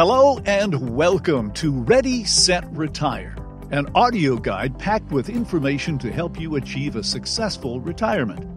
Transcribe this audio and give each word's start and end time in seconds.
Hello 0.00 0.38
and 0.46 0.96
welcome 0.96 1.52
to 1.52 1.72
Ready, 1.82 2.24
Set, 2.24 2.64
Retire, 2.72 3.36
an 3.70 3.86
audio 3.94 4.34
guide 4.38 4.78
packed 4.78 5.12
with 5.12 5.28
information 5.28 5.98
to 5.98 6.10
help 6.10 6.40
you 6.40 6.56
achieve 6.56 6.96
a 6.96 7.04
successful 7.04 7.82
retirement. 7.82 8.48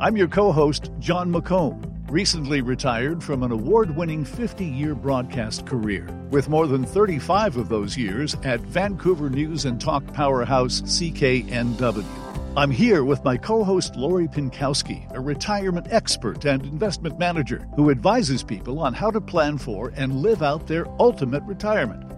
I'm 0.00 0.16
your 0.16 0.26
co 0.26 0.52
host, 0.52 0.90
Jon 0.98 1.30
McComb, 1.30 2.10
recently 2.10 2.62
retired 2.62 3.22
from 3.22 3.42
an 3.42 3.52
award 3.52 3.94
winning 3.94 4.24
50 4.24 4.64
year 4.64 4.94
broadcast 4.94 5.66
career, 5.66 6.08
with 6.30 6.48
more 6.48 6.66
than 6.66 6.86
35 6.86 7.58
of 7.58 7.68
those 7.68 7.98
years 7.98 8.34
at 8.42 8.60
Vancouver 8.60 9.28
News 9.28 9.66
and 9.66 9.78
Talk 9.78 10.02
powerhouse 10.14 10.80
CKNW. 10.80 12.25
I'm 12.58 12.70
here 12.70 13.04
with 13.04 13.22
my 13.22 13.36
co 13.36 13.62
host 13.62 13.96
Lori 13.96 14.28
Pinkowski, 14.28 15.14
a 15.14 15.20
retirement 15.20 15.88
expert 15.90 16.46
and 16.46 16.62
investment 16.62 17.18
manager 17.18 17.68
who 17.76 17.90
advises 17.90 18.42
people 18.42 18.78
on 18.78 18.94
how 18.94 19.10
to 19.10 19.20
plan 19.20 19.58
for 19.58 19.92
and 19.94 20.22
live 20.22 20.42
out 20.42 20.66
their 20.66 20.86
ultimate 20.98 21.42
retirement. 21.42 22.10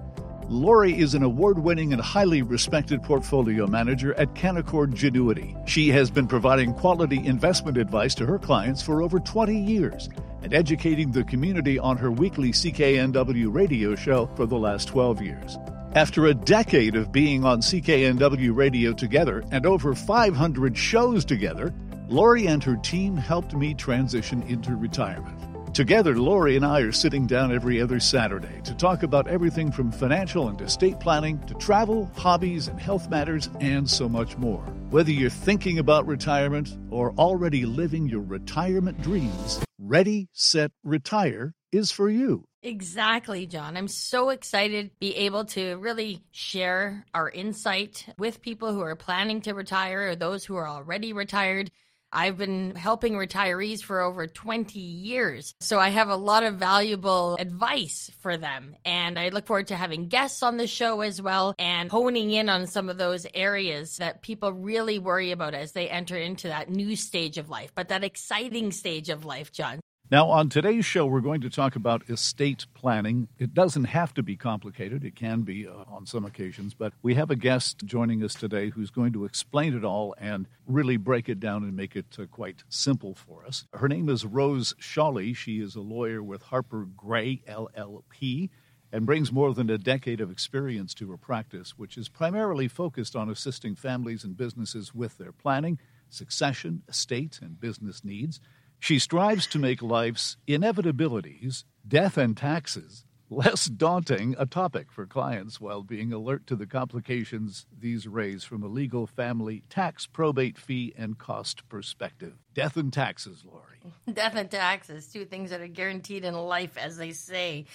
Lori 0.49 0.97
is 0.97 1.15
an 1.15 1.25
award 1.25 1.59
winning 1.59 1.93
and 1.93 2.01
highly 2.01 2.43
respected 2.43 3.03
portfolio 3.03 3.67
manager 3.67 4.15
at 4.15 4.33
Canaccord 4.35 4.95
Genuity. 4.95 5.61
She 5.69 5.89
has 5.89 6.09
been 6.09 6.29
providing 6.29 6.73
quality 6.73 7.27
investment 7.27 7.77
advice 7.77 8.15
to 8.15 8.27
her 8.27 8.39
clients 8.39 8.81
for 8.81 9.03
over 9.03 9.19
20 9.19 9.61
years 9.61 10.09
and 10.43 10.55
educating 10.55 11.11
the 11.11 11.25
community 11.25 11.81
on 11.81 11.97
her 11.97 12.13
weekly 12.13 12.53
CKNW 12.53 13.53
radio 13.53 13.97
show 13.97 14.27
for 14.37 14.47
the 14.47 14.57
last 14.57 14.87
12 14.87 15.21
years. 15.21 15.59
After 15.99 16.27
a 16.27 16.35
decade 16.35 16.95
of 16.95 17.11
being 17.11 17.45
on 17.45 17.59
CKNW 17.59 18.55
radio 18.55 18.93
together 18.93 19.43
and 19.51 19.67
over 19.67 19.97
500 19.97 20.79
shows 20.79 21.25
together, 21.25 21.75
Lori 22.09 22.47
and 22.47 22.63
her 22.63 22.77
team 22.77 23.17
helped 23.17 23.53
me 23.53 23.75
transition 23.75 24.45
into 24.45 24.77
retirement. 24.77 25.75
Together, 25.75 26.17
Lori 26.17 26.55
and 26.55 26.65
I 26.65 26.83
are 26.83 26.93
sitting 26.93 27.27
down 27.27 27.53
every 27.53 27.83
other 27.83 27.99
Saturday 27.99 28.61
to 28.63 28.77
talk 28.77 29.03
about 29.03 29.27
everything 29.27 29.73
from 29.73 29.91
financial 29.91 30.47
and 30.47 30.61
estate 30.61 31.01
planning 31.01 31.41
to 31.47 31.55
travel, 31.55 32.09
hobbies, 32.17 32.69
and 32.69 32.79
health 32.79 33.11
matters, 33.11 33.51
and 33.59 33.91
so 33.91 34.09
much 34.09 34.39
more. 34.39 34.63
Whether 34.91 35.11
you're 35.11 35.31
thinking 35.31 35.81
about 35.81 36.07
retirement 36.07 36.79
or 36.91 37.13
already 37.19 37.67
living 37.67 38.07
your 38.07 38.23
retirement 38.23 39.03
dreams, 39.03 39.59
Ready, 39.81 40.29
Set, 40.33 40.71
Retire 40.85 41.55
is 41.73 41.91
for 41.91 42.09
you. 42.09 42.48
Exactly, 42.63 43.47
Jon. 43.47 43.77
I'm 43.77 43.87
so 43.87 44.31
excited 44.31 44.91
to 44.91 44.97
be 44.99 45.15
able 45.15 45.45
to 45.47 45.77
really 45.77 46.25
share 46.33 47.07
our 47.15 47.31
insight 47.31 48.05
with 48.19 48.43
people 48.43 48.73
who 48.73 48.81
are 48.81 48.97
planning 48.97 49.43
to 49.43 49.53
retire 49.53 50.09
or 50.09 50.17
those 50.17 50.45
who 50.45 50.57
are 50.57 50.67
already 50.67 51.13
retired. 51.13 51.71
I've 52.11 52.39
been 52.39 52.75
helping 52.75 53.13
retirees 53.13 53.83
for 53.83 54.01
over 54.01 54.27
20 54.27 54.79
years. 54.79 55.55
So 55.61 55.79
I 55.79 55.91
have 55.91 56.09
a 56.09 56.17
lot 56.17 56.43
of 56.43 56.57
valuable 56.57 57.37
advice 57.39 58.11
for 58.23 58.37
them. 58.37 58.75
And 58.85 59.19
I 59.19 59.29
look 59.29 59.47
forward 59.47 59.69
to 59.69 59.77
having 59.77 60.09
guests 60.09 60.43
on 60.43 60.57
the 60.57 60.67
show 60.67 61.03
as 61.03 61.23
well 61.23 61.55
and 61.59 61.91
honing 61.91 62.33
in 62.33 62.49
on 62.49 62.67
some 62.67 62.89
of 62.89 62.99
those 62.99 63.27
areas 63.35 63.99
that 63.99 64.23
people 64.23 64.53
really 64.53 64.99
worry 64.99 65.31
about 65.31 65.55
as 65.55 65.73
they 65.73 65.89
enter 65.89 66.17
into 66.17 66.49
that 66.49 66.71
new 66.71 66.97
stage 66.97 67.39
of 67.39 67.51
life, 67.51 67.73
but 67.75 67.89
that 67.91 68.05
exciting 68.05 68.73
stage 68.73 69.11
of 69.11 69.25
life, 69.25 69.53
Jon. 69.53 69.81
Now, 70.11 70.31
on 70.31 70.49
today's 70.49 70.87
show, 70.87 71.05
we're 71.05 71.21
going 71.21 71.43
to 71.43 71.51
talk 71.51 71.77
about 71.77 72.09
estate 72.09 72.65
planning. 72.73 73.29
It 73.39 73.53
doesn't 73.53 73.85
have 73.85 74.15
to 74.15 74.23
be 74.23 74.37
complicated, 74.37 75.05
it 75.05 75.15
can 75.15 75.43
be 75.43 75.69
uh, 75.69 75.85
on 75.87 76.07
some 76.07 76.25
occasions, 76.25 76.73
but 76.73 76.95
we 77.03 77.15
have 77.17 77.31
a 77.31 77.37
guest 77.37 77.85
joining 77.85 78.25
us 78.25 78.33
today 78.33 78.71
who's 78.71 78.89
going 78.89 79.13
to 79.13 79.27
explain 79.27 79.77
it 79.77 79.85
all 79.85 80.15
and 80.17 80.47
really 80.67 80.97
break 80.97 81.29
it 81.29 81.41
down 81.41 81.63
and 81.63 81.77
make 81.77 81.95
it 81.95 82.17
uh, 82.19 82.25
quite 82.25 82.65
simple 82.71 83.15
for 83.15 83.45
us. 83.45 83.67
Her 83.75 83.87
name 83.87 84.09
is 84.09 84.25
Rose 84.25 84.73
Shawlee. 84.81 85.37
She 85.37 85.61
is 85.61 85.77
a 85.77 85.83
lawyer 85.83 86.23
with 86.23 86.41
Harper 86.41 86.87
Grey, 86.97 87.43
LLP 87.47 88.49
and 88.91 89.05
brings 89.05 89.31
more 89.31 89.53
than 89.53 89.69
a 89.69 89.77
decade 89.77 90.23
of 90.23 90.31
experience 90.31 90.95
to 90.95 91.11
her 91.11 91.19
practice, 91.19 91.77
which 91.77 91.99
is 91.99 92.09
primarily 92.09 92.67
focused 92.67 93.15
on 93.15 93.29
assisting 93.29 93.75
families 93.75 94.25
and 94.25 94.39
businesses 94.39 94.95
with 94.95 95.19
their 95.19 95.33
planning, 95.33 95.79
succession, 96.09 96.83
estate, 96.89 97.39
and 97.43 97.61
business 97.61 98.03
needs. 98.03 98.41
She 98.81 98.99
strives 98.99 99.47
to 99.49 99.59
make 99.59 99.83
life's 99.83 100.37
inevitabilities, 100.47 101.65
death 101.87 102.17
and 102.17 102.37
taxes, 102.37 103.05
less 103.29 103.67
daunting 103.67 104.35
a 104.39 104.47
topic 104.47 104.91
for 104.91 105.05
clients 105.05 105.61
while 105.61 105.83
being 105.83 106.13
alert 106.13 106.47
to 106.47 106.57
the 106.57 106.67
complications 106.67 107.67
these 107.77 108.07
raise 108.07 108.45
from 108.45 108.63
a 108.63 108.69
legal 108.69 109.07
family 109.07 109.63
tax 109.69 110.07
probate 110.07 110.57
fee 110.59 110.95
and 110.97 111.19
cost 111.19 111.69
perspective. 111.69 112.35
Death 112.55 112.77
and 112.77 112.93
taxes, 112.93 113.45
Lori. 113.45 113.79
Death 114.13 114.37
and 114.37 114.51
taxes, 114.51 115.09
two 115.09 115.25
things 115.25 115.51
that 115.51 115.61
are 115.61 115.69
guaranteed 115.69 116.25
in 116.25 116.35
life, 116.35 116.77
as 116.79 116.97
they 116.97 117.11
say. 117.11 117.67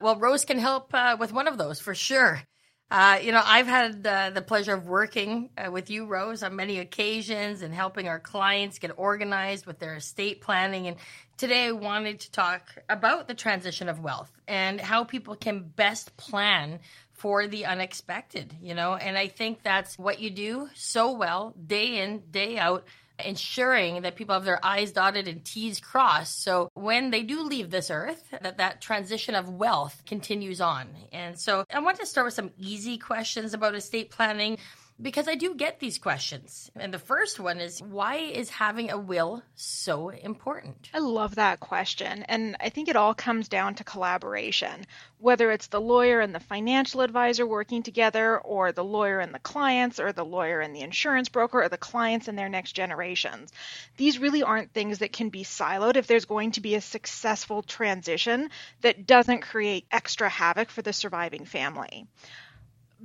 Well, 0.00 0.16
Rose 0.16 0.44
can 0.44 0.58
help 0.58 0.92
uh, 0.94 1.16
with 1.18 1.32
one 1.32 1.48
of 1.48 1.58
those 1.58 1.80
for 1.80 1.94
sure. 1.94 2.42
Uh, 2.90 3.20
you 3.22 3.30
know, 3.30 3.42
I've 3.44 3.68
had 3.68 4.04
uh, 4.04 4.30
the 4.30 4.42
pleasure 4.42 4.74
of 4.74 4.86
working 4.86 5.50
uh, 5.56 5.70
with 5.70 5.90
you, 5.90 6.06
Rose, 6.06 6.42
on 6.42 6.56
many 6.56 6.80
occasions 6.80 7.62
and 7.62 7.72
helping 7.72 8.08
our 8.08 8.18
clients 8.18 8.80
get 8.80 8.90
organized 8.96 9.64
with 9.64 9.78
their 9.78 9.94
estate 9.94 10.40
planning. 10.40 10.88
And 10.88 10.96
today 11.36 11.66
I 11.66 11.72
wanted 11.72 12.18
to 12.20 12.32
talk 12.32 12.62
about 12.88 13.28
the 13.28 13.34
transition 13.34 13.88
of 13.88 14.00
wealth 14.00 14.32
and 14.48 14.80
how 14.80 15.04
people 15.04 15.36
can 15.36 15.60
best 15.60 16.16
plan 16.16 16.80
for 17.12 17.46
the 17.46 17.66
unexpected, 17.66 18.56
you 18.60 18.74
know, 18.74 18.94
and 18.94 19.16
I 19.16 19.28
think 19.28 19.62
that's 19.62 19.96
what 19.96 20.18
you 20.18 20.30
do 20.30 20.68
so 20.74 21.12
well 21.12 21.54
day 21.64 22.02
in, 22.02 22.22
day 22.32 22.58
out 22.58 22.84
ensuring 23.24 24.02
that 24.02 24.16
people 24.16 24.34
have 24.34 24.44
their 24.44 24.64
I's 24.64 24.92
dotted 24.92 25.28
and 25.28 25.44
T's 25.44 25.80
crossed. 25.80 26.42
So 26.42 26.70
when 26.74 27.10
they 27.10 27.22
do 27.22 27.42
leave 27.42 27.70
this 27.70 27.90
earth, 27.90 28.22
that 28.42 28.58
that 28.58 28.80
transition 28.80 29.34
of 29.34 29.48
wealth 29.48 30.02
continues 30.06 30.60
on. 30.60 30.88
And 31.12 31.38
so 31.38 31.64
I 31.72 31.80
want 31.80 31.98
to 32.00 32.06
start 32.06 32.26
with 32.26 32.34
some 32.34 32.50
easy 32.58 32.98
questions 32.98 33.54
about 33.54 33.74
estate 33.74 34.10
planning 34.10 34.58
because 35.02 35.28
I 35.28 35.34
do 35.34 35.54
get 35.54 35.80
these 35.80 35.98
questions. 35.98 36.70
And 36.76 36.92
the 36.92 36.98
first 36.98 37.40
one 37.40 37.58
is 37.58 37.80
why 37.80 38.16
is 38.16 38.50
having 38.50 38.90
a 38.90 38.98
will 38.98 39.42
so 39.54 40.10
important? 40.10 40.90
I 40.92 40.98
love 40.98 41.36
that 41.36 41.60
question. 41.60 42.24
And 42.24 42.56
I 42.60 42.68
think 42.68 42.88
it 42.88 42.96
all 42.96 43.14
comes 43.14 43.48
down 43.48 43.76
to 43.76 43.84
collaboration, 43.84 44.84
whether 45.18 45.50
it's 45.50 45.68
the 45.68 45.80
lawyer 45.80 46.20
and 46.20 46.34
the 46.34 46.40
financial 46.40 47.00
advisor 47.00 47.46
working 47.46 47.82
together, 47.82 48.38
or 48.38 48.72
the 48.72 48.84
lawyer 48.84 49.20
and 49.20 49.32
the 49.34 49.38
clients, 49.38 49.98
or 50.00 50.12
the 50.12 50.24
lawyer 50.24 50.60
and 50.60 50.74
the 50.74 50.80
insurance 50.80 51.28
broker, 51.28 51.62
or 51.62 51.68
the 51.68 51.78
clients 51.78 52.28
and 52.28 52.38
their 52.38 52.48
next 52.48 52.72
generations. 52.72 53.52
These 53.96 54.18
really 54.18 54.42
aren't 54.42 54.72
things 54.72 54.98
that 54.98 55.12
can 55.12 55.30
be 55.30 55.44
siloed 55.44 55.96
if 55.96 56.06
there's 56.06 56.24
going 56.24 56.52
to 56.52 56.60
be 56.60 56.74
a 56.74 56.80
successful 56.80 57.62
transition 57.62 58.50
that 58.82 59.06
doesn't 59.06 59.40
create 59.40 59.86
extra 59.90 60.28
havoc 60.28 60.70
for 60.70 60.82
the 60.82 60.92
surviving 60.92 61.44
family 61.44 62.06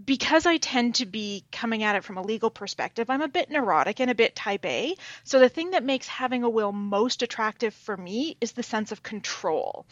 because 0.04 0.46
I 0.46 0.58
tend 0.58 0.96
to 0.96 1.06
be 1.06 1.46
coming 1.52 1.84
at 1.84 1.96
it 1.96 2.04
from 2.04 2.18
a 2.18 2.22
legal 2.22 2.50
perspective, 2.50 3.10
I'm 3.10 3.22
a 3.22 3.28
bit 3.28 3.50
neurotic 3.50 4.02
and 4.02 4.12
a 4.12 4.16
bit 4.16 4.36
type 4.36 4.66
A. 4.66 4.96
So 5.24 5.40
the 5.40 5.50
thing 5.50 5.72
that 5.72 5.84
makes 5.84 6.08
having 6.08 6.44
a 6.44 6.50
will 6.50 6.72
most 6.72 7.22
attractive 7.22 7.74
for 7.74 7.96
me 7.96 8.36
is 8.42 8.52
the 8.52 8.64
sense 8.64 8.92
of 8.92 9.04
control. 9.04 9.86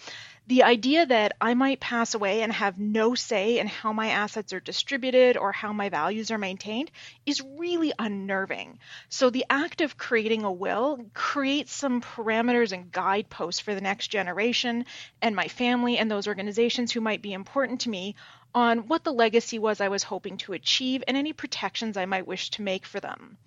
The 0.47 0.63
idea 0.63 1.06
that 1.06 1.38
I 1.40 1.53
might 1.53 1.80
pass 1.80 2.16
away 2.16 2.42
and 2.42 2.52
have 2.52 2.78
no 2.78 3.16
say 3.16 3.59
in 3.59 3.68
how 3.68 3.94
my 3.94 4.09
assets 4.09 4.52
are 4.52 4.59
distributed 4.59 5.38
or 5.38 5.53
how 5.53 5.72
my 5.72 5.88
values 5.88 6.31
are 6.31 6.38
maintained 6.38 6.92
is 7.25 7.42
really 7.58 7.94
unnerving. 7.97 8.80
So 9.08 9.30
the 9.30 9.46
act 9.50 9.80
of 9.80 9.97
creating 9.97 10.44
a 10.44 10.52
will 10.52 11.00
creates 11.13 11.74
some 11.74 12.02
parameters 12.02 12.74
and 12.74 12.92
guideposts 12.92 13.62
for 13.62 13.74
the 13.74 13.80
next 13.80 14.08
generation 14.09 14.86
and 15.22 15.34
my 15.34 15.47
family 15.47 15.97
and 15.97 16.12
those 16.12 16.28
organizations 16.28 16.92
who 16.92 17.00
might 17.00 17.22
be 17.22 17.31
important 17.31 17.81
to 17.81 17.90
me 17.90 18.16
on 18.56 18.88
what 18.88 19.03
the 19.03 19.14
legacy 19.14 19.59
was 19.59 19.81
I 19.81 19.90
was 19.90 20.03
hoping 20.03 20.38
to 20.38 20.53
achieve 20.53 21.03
and 21.08 21.18
any 21.18 21.34
protections 21.34 21.97
I 21.97 22.06
might 22.06 22.28
wish 22.28 22.52
to 22.52 22.62
make 22.62 22.86
for 22.86 23.00
them. 23.00 23.38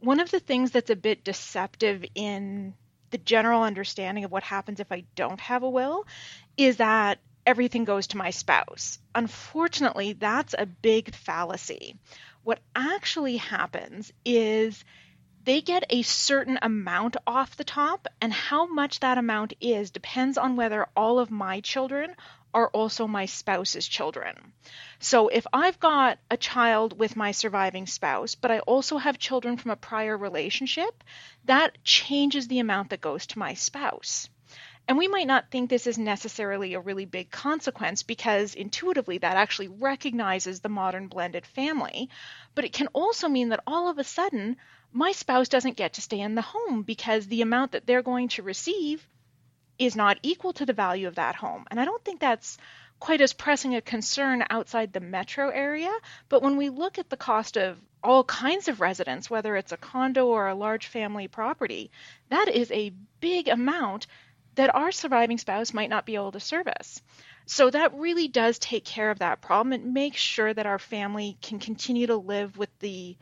One 0.00 0.20
of 0.20 0.30
the 0.30 0.40
things 0.40 0.70
that's 0.70 0.90
a 0.90 0.96
bit 0.96 1.24
deceptive 1.24 2.04
in 2.14 2.74
the 3.10 3.18
general 3.18 3.62
understanding 3.62 4.24
of 4.24 4.30
what 4.30 4.42
happens 4.42 4.80
if 4.80 4.92
I 4.92 5.04
don't 5.14 5.40
have 5.40 5.62
a 5.62 5.70
will 5.70 6.06
is 6.56 6.76
that 6.76 7.18
everything 7.46 7.84
goes 7.84 8.08
to 8.08 8.16
my 8.16 8.30
spouse. 8.30 8.98
Unfortunately, 9.14 10.12
that's 10.12 10.54
a 10.56 10.66
big 10.66 11.14
fallacy. 11.14 11.96
What 12.42 12.60
actually 12.74 13.36
happens 13.36 14.12
is 14.24 14.84
they 15.44 15.60
get 15.60 15.84
a 15.90 16.02
certain 16.02 16.58
amount 16.60 17.16
off 17.26 17.56
the 17.56 17.64
top, 17.64 18.06
and 18.20 18.32
how 18.32 18.66
much 18.66 19.00
that 19.00 19.18
amount 19.18 19.54
is 19.60 19.90
depends 19.90 20.36
on 20.36 20.56
whether 20.56 20.86
all 20.94 21.18
of 21.18 21.30
my 21.30 21.60
children 21.60 22.14
are 22.52 22.68
also 22.68 23.06
my 23.06 23.26
spouse's 23.26 23.86
children. 23.86 24.52
So 24.98 25.28
if 25.28 25.46
I've 25.52 25.80
got 25.80 26.18
a 26.30 26.36
child 26.36 26.98
with 26.98 27.16
my 27.16 27.32
surviving 27.32 27.86
spouse, 27.86 28.34
but 28.34 28.50
I 28.50 28.60
also 28.60 28.98
have 28.98 29.18
children 29.18 29.56
from 29.56 29.70
a 29.70 29.76
prior 29.76 30.16
relationship, 30.16 31.04
that 31.44 31.82
changes 31.84 32.48
the 32.48 32.58
amount 32.58 32.90
that 32.90 33.00
goes 33.00 33.26
to 33.28 33.38
my 33.38 33.54
spouse. 33.54 34.28
And 34.88 34.98
we 34.98 35.06
might 35.06 35.28
not 35.28 35.50
think 35.50 35.70
this 35.70 35.86
is 35.86 35.98
necessarily 35.98 36.74
a 36.74 36.80
really 36.80 37.04
big 37.04 37.30
consequence 37.30 38.02
because 38.02 38.54
intuitively 38.54 39.18
that 39.18 39.36
actually 39.36 39.68
recognizes 39.68 40.60
the 40.60 40.68
modern 40.68 41.06
blended 41.06 41.46
family. 41.46 42.10
But 42.56 42.64
it 42.64 42.72
can 42.72 42.88
also 42.88 43.28
mean 43.28 43.50
that 43.50 43.62
all 43.66 43.88
of 43.88 43.98
a 43.98 44.04
sudden, 44.04 44.56
my 44.92 45.12
spouse 45.12 45.48
doesn't 45.48 45.76
get 45.76 45.92
to 45.92 46.00
stay 46.00 46.18
in 46.18 46.34
the 46.34 46.42
home 46.42 46.82
because 46.82 47.26
the 47.26 47.42
amount 47.42 47.72
that 47.72 47.86
they're 47.86 48.02
going 48.02 48.28
to 48.30 48.42
receive 48.42 49.06
is 49.80 49.96
not 49.96 50.18
equal 50.22 50.52
to 50.52 50.66
the 50.66 50.74
value 50.74 51.08
of 51.08 51.16
that 51.16 51.34
home. 51.34 51.64
And 51.70 51.80
I 51.80 51.86
don't 51.86 52.04
think 52.04 52.20
that's 52.20 52.58
quite 53.00 53.22
as 53.22 53.32
pressing 53.32 53.74
a 53.74 53.80
concern 53.80 54.44
outside 54.50 54.92
the 54.92 55.00
metro 55.00 55.48
area. 55.48 55.90
But 56.28 56.42
when 56.42 56.58
we 56.58 56.68
look 56.68 56.98
at 56.98 57.08
the 57.08 57.16
cost 57.16 57.56
of 57.56 57.78
all 58.04 58.22
kinds 58.22 58.68
of 58.68 58.82
residents, 58.82 59.30
whether 59.30 59.56
it's 59.56 59.72
a 59.72 59.78
condo 59.78 60.26
or 60.26 60.48
a 60.48 60.54
large 60.54 60.86
family 60.86 61.28
property, 61.28 61.90
that 62.28 62.48
is 62.48 62.70
a 62.70 62.92
big 63.20 63.48
amount 63.48 64.06
that 64.56 64.74
our 64.74 64.92
surviving 64.92 65.38
spouse 65.38 65.72
might 65.72 65.88
not 65.88 66.04
be 66.04 66.14
able 66.14 66.32
to 66.32 66.40
service. 66.40 67.00
So 67.46 67.70
that 67.70 67.94
really 67.94 68.28
does 68.28 68.58
take 68.58 68.84
care 68.84 69.10
of 69.10 69.20
that 69.20 69.40
problem. 69.40 69.72
It 69.72 69.84
makes 69.84 70.20
sure 70.20 70.52
that 70.52 70.66
our 70.66 70.78
family 70.78 71.38
can 71.40 71.58
continue 71.58 72.06
to 72.08 72.16
live 72.16 72.58
with 72.58 72.70
the 72.80 73.16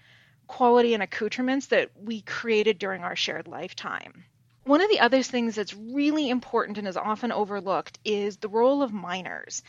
quality 0.48 0.94
and 0.94 1.02
accoutrements 1.04 1.66
that 1.66 1.90
we 2.02 2.22
created 2.22 2.80
during 2.80 3.04
our 3.04 3.14
shared 3.14 3.46
lifetime. 3.46 4.24
One 4.68 4.82
of 4.82 4.90
the 4.90 5.00
other 5.00 5.22
things 5.22 5.54
that's 5.54 5.72
really 5.72 6.28
important 6.28 6.76
and 6.76 6.86
is 6.86 6.98
often 6.98 7.32
overlooked 7.32 7.98
is 8.04 8.36
the 8.36 8.50
role 8.50 8.82
of 8.82 8.92
minors. 8.92 9.62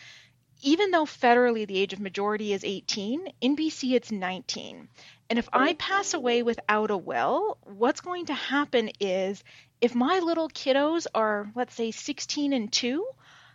Even 0.62 0.92
though 0.92 1.06
federally 1.06 1.66
the 1.66 1.78
age 1.78 1.94
of 1.94 2.02
majority 2.02 2.52
is 2.52 2.66
18, 2.66 3.32
in 3.40 3.56
BC 3.56 3.94
it's 3.94 4.12
19. 4.12 4.90
And 5.30 5.40
if 5.40 5.48
I 5.54 5.76
pass 5.76 6.14
away 6.14 6.44
without 6.44 6.92
a 6.92 6.98
will, 6.98 7.58
what's 7.64 8.02
going 8.02 8.26
to 8.26 8.34
happen 8.34 8.92
is 9.00 9.42
if 9.80 9.96
my 9.96 10.20
little 10.20 10.50
kiddos 10.50 11.08
are, 11.16 11.50
let's 11.56 11.76
say, 11.76 11.92
16 11.92 12.52
and 12.52 12.70
2, 12.70 13.08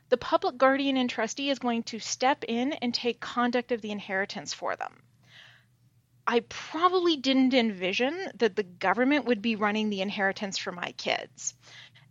the 0.09 0.17
public 0.17 0.57
guardian 0.57 0.97
and 0.97 1.11
trustee 1.11 1.51
is 1.51 1.59
going 1.59 1.83
to 1.83 1.99
step 1.99 2.45
in 2.49 2.73
and 2.73 2.95
take 2.95 3.21
conduct 3.21 3.71
of 3.71 3.83
the 3.83 3.91
inheritance 3.91 4.55
for 4.55 4.77
them. 4.77 5.03
I 6.27 6.41
probably 6.41 7.17
didn't 7.17 7.53
envision 7.53 8.19
that 8.37 8.57
the 8.57 8.63
government 8.63 9.27
would 9.27 9.43
be 9.43 9.57
running 9.57 9.91
the 9.91 10.01
inheritance 10.01 10.57
for 10.57 10.73
my 10.73 10.93
kids. 10.93 11.55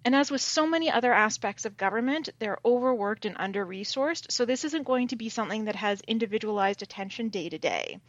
And 0.06 0.16
as 0.16 0.30
with 0.30 0.42
so 0.42 0.68
many 0.68 0.92
other 0.92 1.12
aspects 1.12 1.66
of 1.66 1.78
government, 1.78 2.30
they're 2.38 2.60
overworked 2.64 3.26
and 3.26 3.36
under 3.40 3.66
resourced, 3.66 4.32
so 4.32 4.46
this 4.46 4.66
isn't 4.66 4.84
going 4.84 5.08
to 5.08 5.16
be 5.16 5.30
something 5.30 5.66
that 5.66 5.78
has 5.78 6.02
individualized 6.02 6.84
attention 6.84 7.30
day 7.30 7.50
to 7.50 7.58
day. 7.58 8.02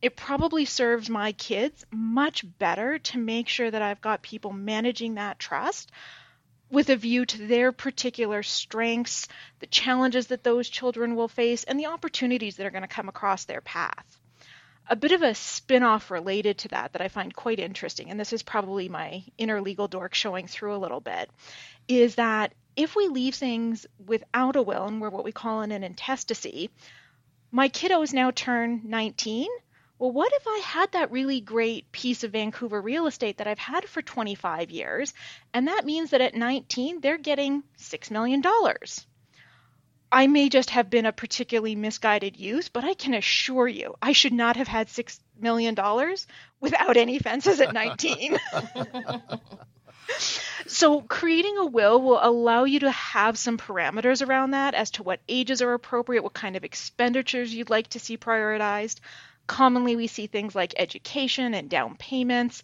It 0.00 0.14
probably 0.14 0.64
serves 0.64 1.10
my 1.10 1.32
kids 1.32 1.84
much 1.90 2.44
better 2.58 2.98
to 2.98 3.18
make 3.18 3.48
sure 3.48 3.70
that 3.70 3.82
I've 3.82 4.02
got 4.02 4.22
people 4.22 4.52
managing 4.52 5.14
that 5.14 5.38
trust 5.38 5.90
with 6.70 6.90
a 6.90 6.96
view 6.96 7.24
to 7.26 7.46
their 7.46 7.72
particular 7.72 8.42
strengths, 8.42 9.26
the 9.58 9.66
challenges 9.66 10.28
that 10.28 10.44
those 10.44 10.68
children 10.68 11.16
will 11.16 11.28
face, 11.28 11.64
and 11.64 11.80
the 11.80 11.86
opportunities 11.86 12.56
that 12.56 12.66
are 12.66 12.70
going 12.70 12.82
to 12.82 12.88
come 12.88 13.08
across 13.08 13.44
their 13.44 13.60
path 13.60 14.20
a 14.88 14.96
bit 14.96 15.12
of 15.12 15.22
a 15.22 15.34
spin-off 15.34 16.10
related 16.10 16.58
to 16.58 16.68
that 16.68 16.92
that 16.92 17.02
I 17.02 17.08
find 17.08 17.34
quite 17.34 17.58
interesting, 17.58 18.10
and 18.10 18.18
this 18.18 18.32
is 18.32 18.42
probably 18.42 18.88
my 18.88 19.24
inner 19.36 19.60
legal 19.60 19.88
dork 19.88 20.14
showing 20.14 20.46
through 20.46 20.76
a 20.76 20.78
little 20.78 21.00
bit, 21.00 21.30
is 21.88 22.14
that 22.16 22.54
if 22.76 22.94
we 22.94 23.08
leave 23.08 23.34
things 23.34 23.86
without 24.06 24.56
a 24.56 24.62
will 24.62 24.86
and 24.86 25.00
we're 25.00 25.10
what 25.10 25.24
we 25.24 25.32
call 25.32 25.62
in 25.62 25.72
an 25.72 25.82
intestacy, 25.82 26.70
my 27.50 27.68
kiddos 27.68 28.12
now 28.12 28.30
turn 28.30 28.82
19. 28.84 29.48
Well, 29.98 30.12
what 30.12 30.32
if 30.34 30.46
I 30.46 30.60
had 30.62 30.92
that 30.92 31.10
really 31.10 31.40
great 31.40 31.90
piece 31.90 32.22
of 32.22 32.32
Vancouver 32.32 32.80
real 32.82 33.06
estate 33.06 33.38
that 33.38 33.46
I've 33.46 33.58
had 33.58 33.86
for 33.86 34.02
25 34.02 34.70
years, 34.70 35.14
and 35.54 35.68
that 35.68 35.86
means 35.86 36.10
that 36.10 36.20
at 36.20 36.34
19 36.34 37.00
they're 37.00 37.16
getting 37.16 37.62
$6 37.78 38.10
million? 38.10 38.42
I 40.16 40.28
may 40.28 40.48
just 40.48 40.70
have 40.70 40.88
been 40.88 41.04
a 41.04 41.12
particularly 41.12 41.76
misguided 41.76 42.38
youth, 42.38 42.72
but 42.72 42.84
I 42.84 42.94
can 42.94 43.12
assure 43.12 43.68
you 43.68 43.96
I 44.00 44.12
should 44.12 44.32
not 44.32 44.56
have 44.56 44.66
had 44.66 44.86
$6 44.86 45.20
million 45.38 45.76
without 46.58 46.96
any 46.96 47.18
fences 47.18 47.60
at 47.60 47.74
19. 47.74 48.38
so, 50.66 51.02
creating 51.02 51.58
a 51.58 51.66
will 51.66 52.00
will 52.00 52.18
allow 52.22 52.64
you 52.64 52.80
to 52.80 52.90
have 52.90 53.36
some 53.36 53.58
parameters 53.58 54.26
around 54.26 54.52
that 54.52 54.72
as 54.72 54.90
to 54.92 55.02
what 55.02 55.20
ages 55.28 55.60
are 55.60 55.74
appropriate, 55.74 56.22
what 56.22 56.32
kind 56.32 56.56
of 56.56 56.64
expenditures 56.64 57.54
you'd 57.54 57.68
like 57.68 57.88
to 57.88 58.00
see 58.00 58.16
prioritized. 58.16 59.00
Commonly, 59.46 59.96
we 59.96 60.06
see 60.06 60.28
things 60.28 60.54
like 60.54 60.72
education 60.78 61.52
and 61.52 61.68
down 61.68 61.94
payments. 61.94 62.62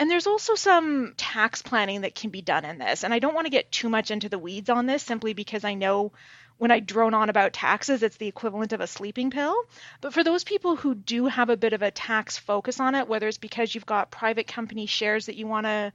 And 0.00 0.10
there's 0.10 0.26
also 0.26 0.54
some 0.54 1.12
tax 1.18 1.60
planning 1.60 2.00
that 2.00 2.14
can 2.14 2.30
be 2.30 2.40
done 2.40 2.64
in 2.64 2.78
this. 2.78 3.04
And 3.04 3.12
I 3.12 3.18
don't 3.18 3.34
want 3.34 3.44
to 3.44 3.50
get 3.50 3.70
too 3.70 3.90
much 3.90 4.10
into 4.10 4.30
the 4.30 4.38
weeds 4.38 4.70
on 4.70 4.86
this 4.86 5.02
simply 5.02 5.34
because 5.34 5.62
I 5.62 5.74
know 5.74 6.12
when 6.56 6.70
I 6.70 6.80
drone 6.80 7.12
on 7.12 7.28
about 7.28 7.52
taxes, 7.52 8.02
it's 8.02 8.16
the 8.16 8.26
equivalent 8.26 8.72
of 8.72 8.80
a 8.80 8.86
sleeping 8.86 9.30
pill. 9.30 9.54
But 10.00 10.14
for 10.14 10.24
those 10.24 10.42
people 10.42 10.74
who 10.74 10.94
do 10.94 11.26
have 11.26 11.50
a 11.50 11.56
bit 11.56 11.74
of 11.74 11.82
a 11.82 11.90
tax 11.90 12.38
focus 12.38 12.80
on 12.80 12.94
it, 12.94 13.08
whether 13.08 13.28
it's 13.28 13.36
because 13.36 13.74
you've 13.74 13.84
got 13.84 14.10
private 14.10 14.46
company 14.46 14.86
shares 14.86 15.26
that 15.26 15.36
you 15.36 15.46
want 15.46 15.66
to 15.66 15.92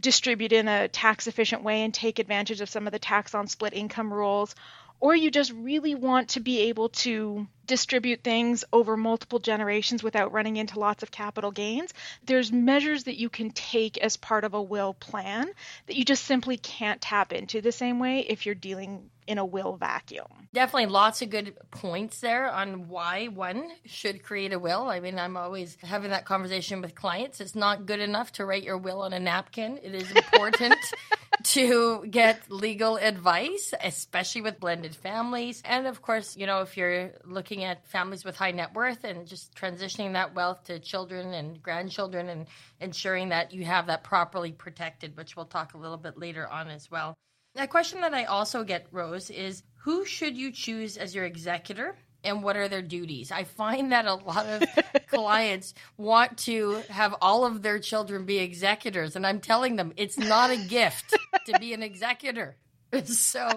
distribute 0.00 0.52
in 0.52 0.66
a 0.66 0.88
tax 0.88 1.28
efficient 1.28 1.62
way 1.62 1.84
and 1.84 1.94
take 1.94 2.18
advantage 2.18 2.60
of 2.60 2.68
some 2.68 2.88
of 2.88 2.92
the 2.92 2.98
tax 2.98 3.36
on 3.36 3.46
split 3.46 3.72
income 3.72 4.12
rules, 4.12 4.56
or 4.98 5.14
you 5.14 5.30
just 5.30 5.52
really 5.52 5.94
want 5.94 6.30
to 6.30 6.40
be 6.40 6.62
able 6.62 6.88
to 6.88 7.46
distribute 7.66 8.22
things 8.22 8.64
over 8.72 8.96
multiple 8.96 9.38
generations 9.38 10.02
without 10.02 10.32
running 10.32 10.56
into 10.56 10.78
lots 10.78 11.02
of 11.02 11.10
capital 11.10 11.50
gains, 11.50 11.92
there's 12.24 12.52
measures 12.52 13.04
that 13.04 13.16
you 13.16 13.28
can 13.28 13.50
take 13.50 13.98
as 13.98 14.16
part 14.16 14.44
of 14.44 14.54
a 14.54 14.62
will 14.62 14.94
plan 14.94 15.48
that 15.86 15.96
you 15.96 16.04
just 16.04 16.24
simply 16.24 16.56
can't 16.56 17.00
tap 17.00 17.32
into 17.32 17.60
the 17.60 17.72
same 17.72 17.98
way 17.98 18.20
if 18.20 18.46
you're 18.46 18.54
dealing 18.54 19.10
in 19.26 19.38
a 19.38 19.44
will 19.44 19.76
vacuum. 19.76 20.48
Definitely 20.52 20.86
lots 20.86 21.22
of 21.22 21.30
good 21.30 21.54
points 21.70 22.20
there 22.20 22.50
on 22.50 22.88
why 22.88 23.26
one 23.26 23.70
should 23.86 24.22
create 24.22 24.52
a 24.52 24.58
will. 24.58 24.88
I 24.88 25.00
mean, 25.00 25.18
I'm 25.18 25.36
always 25.36 25.76
having 25.82 26.10
that 26.10 26.24
conversation 26.24 26.80
with 26.80 26.94
clients. 26.94 27.40
It's 27.40 27.54
not 27.54 27.86
good 27.86 28.00
enough 28.00 28.32
to 28.32 28.44
write 28.44 28.62
your 28.62 28.78
will 28.78 29.02
on 29.02 29.12
a 29.12 29.20
napkin. 29.20 29.78
It 29.82 29.94
is 29.94 30.10
important 30.10 30.76
to 31.44 32.06
get 32.06 32.50
legal 32.50 32.96
advice, 32.96 33.74
especially 33.82 34.42
with 34.42 34.60
blended 34.60 34.94
families. 34.94 35.62
And 35.64 35.86
of 35.86 36.02
course, 36.02 36.36
you 36.36 36.46
know, 36.46 36.60
if 36.60 36.76
you're 36.76 37.12
looking 37.24 37.53
looking 37.54 37.64
at 37.64 37.86
families 37.86 38.24
with 38.24 38.34
high 38.34 38.50
net 38.50 38.74
worth 38.74 39.04
and 39.04 39.28
just 39.28 39.54
transitioning 39.54 40.14
that 40.14 40.34
wealth 40.34 40.64
to 40.64 40.80
children 40.80 41.34
and 41.34 41.62
grandchildren 41.62 42.28
and 42.28 42.46
ensuring 42.80 43.28
that 43.28 43.52
you 43.52 43.64
have 43.64 43.86
that 43.86 44.02
properly 44.02 44.50
protected, 44.50 45.16
which 45.16 45.36
we'll 45.36 45.46
talk 45.46 45.74
a 45.74 45.78
little 45.78 45.96
bit 45.96 46.18
later 46.18 46.48
on 46.48 46.68
as 46.68 46.90
well. 46.90 47.14
A 47.54 47.68
question 47.68 48.00
that 48.00 48.12
I 48.12 48.24
also 48.24 48.64
get, 48.64 48.88
Rose, 48.90 49.30
is 49.30 49.62
who 49.76 50.04
should 50.04 50.36
you 50.36 50.50
choose 50.50 50.96
as 50.96 51.14
your 51.14 51.24
executor 51.26 51.94
and 52.24 52.42
what 52.42 52.56
are 52.56 52.66
their 52.66 52.82
duties? 52.82 53.30
I 53.30 53.44
find 53.44 53.92
that 53.92 54.06
a 54.06 54.14
lot 54.14 54.46
of 54.46 54.64
clients 55.06 55.74
want 55.96 56.36
to 56.38 56.82
have 56.88 57.14
all 57.22 57.44
of 57.44 57.62
their 57.62 57.78
children 57.78 58.24
be 58.24 58.38
executors, 58.38 59.14
and 59.14 59.24
I'm 59.24 59.38
telling 59.38 59.76
them 59.76 59.92
it's 59.96 60.18
not 60.18 60.50
a 60.50 60.56
gift 60.56 61.16
to 61.46 61.58
be 61.60 61.72
an 61.72 61.84
executor. 61.84 62.56
so 63.04 63.48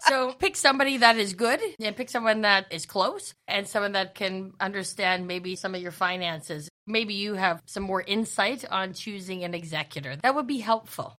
so 0.00 0.32
pick 0.32 0.56
somebody 0.56 0.98
that 0.98 1.16
is 1.16 1.34
good 1.34 1.60
and 1.80 1.96
pick 1.96 2.10
someone 2.10 2.42
that 2.42 2.66
is 2.70 2.86
close 2.86 3.34
and 3.48 3.66
someone 3.66 3.92
that 3.92 4.14
can 4.14 4.52
understand 4.60 5.26
maybe 5.26 5.56
some 5.56 5.74
of 5.74 5.80
your 5.80 5.92
finances. 5.92 6.68
Maybe 6.86 7.14
you 7.14 7.34
have 7.34 7.62
some 7.66 7.82
more 7.82 8.02
insight 8.02 8.64
on 8.70 8.92
choosing 8.92 9.44
an 9.44 9.54
executor. 9.54 10.16
That 10.16 10.34
would 10.34 10.46
be 10.46 10.58
helpful. 10.58 11.16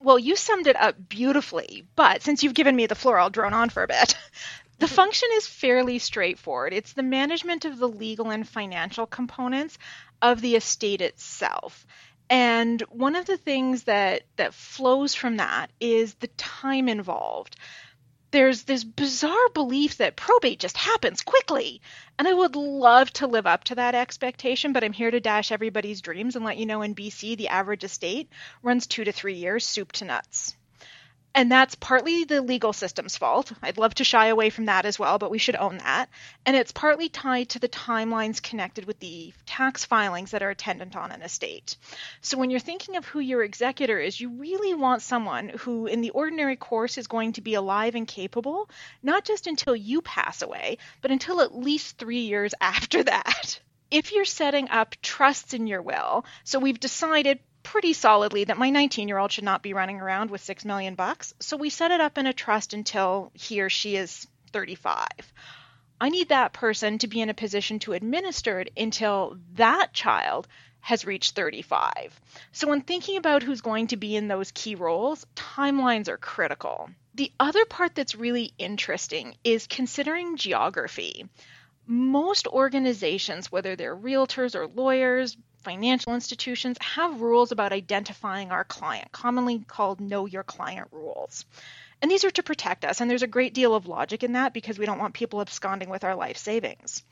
Well, 0.00 0.18
you 0.18 0.36
summed 0.36 0.66
it 0.66 0.76
up 0.76 0.96
beautifully, 1.08 1.86
but 1.96 2.22
since 2.22 2.42
you've 2.42 2.52
given 2.52 2.76
me 2.76 2.86
the 2.86 2.94
floor, 2.94 3.18
I'll 3.18 3.30
drone 3.30 3.54
on 3.54 3.70
for 3.70 3.82
a 3.82 3.88
bit. 3.88 4.16
The 4.78 4.88
function 4.88 5.28
is 5.34 5.46
fairly 5.46 6.00
straightforward. 6.00 6.72
It's 6.72 6.94
the 6.94 7.02
management 7.04 7.64
of 7.64 7.78
the 7.78 7.88
legal 7.88 8.30
and 8.30 8.46
financial 8.46 9.06
components 9.06 9.78
of 10.20 10.40
the 10.40 10.56
estate 10.56 11.00
itself. 11.00 11.86
And 12.30 12.80
one 12.82 13.16
of 13.16 13.26
the 13.26 13.36
things 13.36 13.84
that 13.84 14.22
that 14.36 14.54
flows 14.54 15.14
from 15.14 15.36
that 15.36 15.70
is 15.80 16.14
the 16.14 16.28
time 16.28 16.88
involved. 16.88 17.56
There's 18.30 18.64
this 18.64 18.82
bizarre 18.82 19.48
belief 19.54 19.98
that 19.98 20.16
probate 20.16 20.58
just 20.58 20.76
happens 20.76 21.22
quickly. 21.22 21.80
And 22.18 22.26
I 22.26 22.32
would 22.32 22.56
love 22.56 23.12
to 23.14 23.28
live 23.28 23.46
up 23.46 23.64
to 23.64 23.76
that 23.76 23.94
expectation, 23.94 24.72
but 24.72 24.82
I'm 24.82 24.92
here 24.92 25.10
to 25.10 25.20
dash 25.20 25.52
everybody's 25.52 26.00
dreams 26.00 26.34
and 26.34 26.44
let 26.44 26.56
you 26.56 26.66
know 26.66 26.82
in 26.82 26.96
BC, 26.96 27.36
the 27.36 27.48
average 27.48 27.84
estate 27.84 28.28
runs 28.62 28.88
two 28.88 29.04
to 29.04 29.12
three 29.12 29.34
years, 29.34 29.64
soup 29.64 29.92
to 29.92 30.04
nuts. 30.04 30.56
And 31.36 31.50
that's 31.50 31.74
partly 31.74 32.22
the 32.22 32.40
legal 32.40 32.72
system's 32.72 33.16
fault. 33.16 33.52
I'd 33.60 33.76
love 33.76 33.94
to 33.96 34.04
shy 34.04 34.26
away 34.26 34.50
from 34.50 34.66
that 34.66 34.86
as 34.86 35.00
well, 35.00 35.18
but 35.18 35.32
we 35.32 35.38
should 35.38 35.56
own 35.56 35.78
that. 35.78 36.08
And 36.46 36.54
it's 36.54 36.70
partly 36.70 37.08
tied 37.08 37.48
to 37.50 37.58
the 37.58 37.68
timelines 37.68 38.40
connected 38.40 38.84
with 38.84 39.00
the 39.00 39.32
tax 39.44 39.84
filings 39.84 40.30
that 40.30 40.44
are 40.44 40.50
attendant 40.50 40.94
on 40.94 41.10
an 41.10 41.22
estate. 41.22 41.76
So 42.20 42.38
when 42.38 42.50
you're 42.50 42.60
thinking 42.60 42.96
of 42.96 43.04
who 43.06 43.18
your 43.18 43.42
executor 43.42 43.98
is, 43.98 44.20
you 44.20 44.28
really 44.28 44.74
want 44.74 45.02
someone 45.02 45.48
who, 45.48 45.86
in 45.86 46.02
the 46.02 46.10
ordinary 46.10 46.54
course, 46.54 46.98
is 46.98 47.08
going 47.08 47.32
to 47.32 47.40
be 47.40 47.54
alive 47.54 47.96
and 47.96 48.06
capable, 48.06 48.70
not 49.02 49.24
just 49.24 49.48
until 49.48 49.74
you 49.74 50.02
pass 50.02 50.40
away, 50.40 50.78
but 51.02 51.10
until 51.10 51.40
at 51.40 51.56
least 51.56 51.98
three 51.98 52.20
years 52.20 52.54
after 52.60 53.02
that 53.02 53.58
if 53.90 54.12
you're 54.12 54.24
setting 54.24 54.68
up 54.70 54.96
trusts 55.02 55.54
in 55.54 55.68
your 55.68 55.80
will, 55.80 56.24
so 56.42 56.58
we've 56.58 56.80
decided 56.80 57.38
pretty 57.64 57.92
solidly 57.92 58.44
that 58.44 58.58
my 58.58 58.70
19 58.70 59.08
year 59.08 59.18
old 59.18 59.32
should 59.32 59.42
not 59.42 59.62
be 59.62 59.72
running 59.72 60.00
around 60.00 60.30
with 60.30 60.44
6 60.44 60.64
million 60.64 60.94
bucks. 60.94 61.34
So 61.40 61.56
we 61.56 61.70
set 61.70 61.90
it 61.90 62.00
up 62.00 62.16
in 62.16 62.26
a 62.26 62.32
trust 62.32 62.72
until 62.74 63.32
he 63.34 63.60
or 63.60 63.68
she 63.68 63.96
is 63.96 64.28
35. 64.52 65.08
I 66.00 66.10
need 66.10 66.28
that 66.28 66.52
person 66.52 66.98
to 66.98 67.08
be 67.08 67.20
in 67.20 67.30
a 67.30 67.34
position 67.34 67.78
to 67.80 67.92
administer 67.94 68.60
it 68.60 68.72
until 68.76 69.38
that 69.54 69.92
child 69.92 70.46
has 70.80 71.06
reached 71.06 71.34
35. 71.34 72.20
So 72.52 72.68
when 72.68 72.82
thinking 72.82 73.16
about 73.16 73.42
who's 73.42 73.62
going 73.62 73.86
to 73.86 73.96
be 73.96 74.14
in 74.14 74.28
those 74.28 74.52
key 74.52 74.74
roles, 74.74 75.26
timelines 75.34 76.08
are 76.08 76.18
critical. 76.18 76.90
The 77.14 77.32
other 77.40 77.64
part 77.64 77.94
that's 77.94 78.14
really 78.14 78.52
interesting 78.58 79.34
is 79.44 79.66
considering 79.66 80.36
geography. 80.36 81.26
Most 81.86 82.46
organizations, 82.46 83.50
whether 83.50 83.76
they're 83.76 83.96
realtors 83.96 84.54
or 84.54 84.66
lawyers, 84.66 85.38
financial 85.64 86.14
institutions, 86.14 86.76
have 86.80 87.20
rules 87.20 87.50
about 87.50 87.72
identifying 87.72 88.52
our 88.52 88.64
client, 88.64 89.10
commonly 89.10 89.58
called 89.66 90.00
know 90.00 90.26
your 90.26 90.44
client 90.44 90.88
rules. 90.92 91.44
And 92.02 92.10
these 92.10 92.24
are 92.24 92.30
to 92.32 92.42
protect 92.42 92.84
us, 92.84 93.00
and 93.00 93.10
there's 93.10 93.22
a 93.22 93.26
great 93.26 93.54
deal 93.54 93.74
of 93.74 93.86
logic 93.86 94.22
in 94.22 94.34
that 94.34 94.52
because 94.52 94.78
we 94.78 94.86
don't 94.86 94.98
want 94.98 95.14
people 95.14 95.40
absconding 95.40 95.88
with 95.88 96.04
our 96.04 96.14
life 96.14 96.36
savings. 96.36 97.02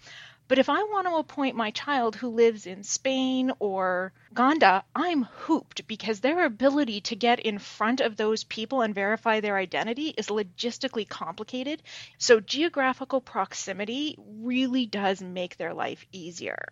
But 0.48 0.58
if 0.58 0.68
I 0.68 0.82
want 0.82 1.06
to 1.06 1.14
appoint 1.14 1.56
my 1.56 1.70
child 1.70 2.14
who 2.14 2.28
lives 2.28 2.66
in 2.66 2.82
Spain 2.82 3.52
or 3.58 4.12
Uganda, 4.30 4.84
I'm 4.94 5.22
hooped 5.22 5.86
because 5.86 6.20
their 6.20 6.44
ability 6.44 7.00
to 7.02 7.16
get 7.16 7.40
in 7.40 7.58
front 7.58 8.00
of 8.00 8.16
those 8.16 8.44
people 8.44 8.82
and 8.82 8.94
verify 8.94 9.40
their 9.40 9.56
identity 9.56 10.08
is 10.08 10.26
logistically 10.26 11.08
complicated. 11.08 11.82
So 12.18 12.40
geographical 12.40 13.22
proximity 13.22 14.16
really 14.18 14.84
does 14.84 15.22
make 15.22 15.56
their 15.56 15.72
life 15.72 16.04
easier. 16.12 16.68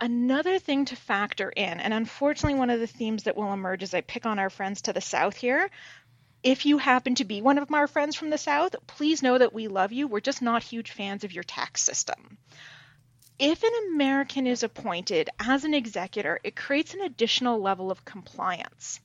Another 0.00 0.58
thing 0.58 0.84
to 0.86 0.96
factor 0.96 1.50
in, 1.50 1.80
and 1.80 1.92
unfortunately, 1.92 2.58
one 2.58 2.70
of 2.70 2.80
the 2.80 2.86
themes 2.86 3.24
that 3.24 3.36
will 3.36 3.52
emerge 3.52 3.82
as 3.82 3.94
I 3.94 4.00
pick 4.00 4.26
on 4.26 4.38
our 4.38 4.50
friends 4.50 4.82
to 4.82 4.92
the 4.92 5.00
south 5.00 5.36
here, 5.36 5.70
if 6.42 6.66
you 6.66 6.78
happen 6.78 7.16
to 7.16 7.24
be 7.24 7.42
one 7.42 7.58
of 7.58 7.72
our 7.72 7.88
friends 7.88 8.14
from 8.14 8.30
the 8.30 8.38
South, 8.38 8.76
please 8.86 9.24
know 9.24 9.36
that 9.36 9.52
we 9.52 9.66
love 9.66 9.90
you. 9.90 10.06
We're 10.06 10.20
just 10.20 10.40
not 10.40 10.62
huge 10.62 10.92
fans 10.92 11.24
of 11.24 11.32
your 11.32 11.42
tax 11.42 11.82
system 11.82 12.38
if 13.38 13.62
an 13.62 13.72
American 13.92 14.46
is 14.46 14.62
appointed 14.62 15.30
as 15.38 15.64
an 15.64 15.74
executor, 15.74 16.40
it 16.42 16.56
creates 16.56 16.94
an 16.94 17.02
additional 17.02 17.60
level 17.60 17.90
of 17.90 18.04
compliance. 18.04 19.00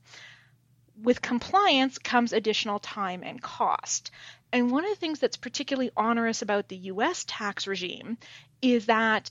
With 1.02 1.22
compliance 1.22 1.98
comes 2.00 2.34
additional 2.34 2.80
time 2.80 3.24
and 3.24 3.42
cost. 3.42 4.12
And 4.52 4.72
one 4.72 4.86
of 4.86 4.90
the 4.90 5.00
things 5.00 5.20
that's 5.20 5.38
particularly 5.38 5.92
onerous 5.96 6.42
about 6.42 6.68
the 6.68 6.78
US 6.78 7.26
tax 7.28 7.68
regime 7.68 8.18
is 8.62 8.88
that 8.88 9.30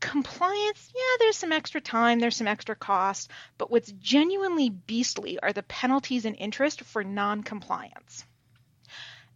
compliance, 0.00 0.90
yeah, 0.94 1.16
there's 1.18 1.36
some 1.36 1.52
extra 1.52 1.80
time, 1.80 2.18
there's 2.18 2.36
some 2.36 2.48
extra 2.48 2.74
cost, 2.74 3.30
but 3.58 3.70
what's 3.70 3.92
genuinely 3.92 4.70
beastly 4.70 5.38
are 5.40 5.52
the 5.52 5.62
penalties 5.62 6.24
and 6.24 6.36
interest 6.36 6.82
for 6.82 7.04
non 7.04 7.42
compliance. 7.42 8.24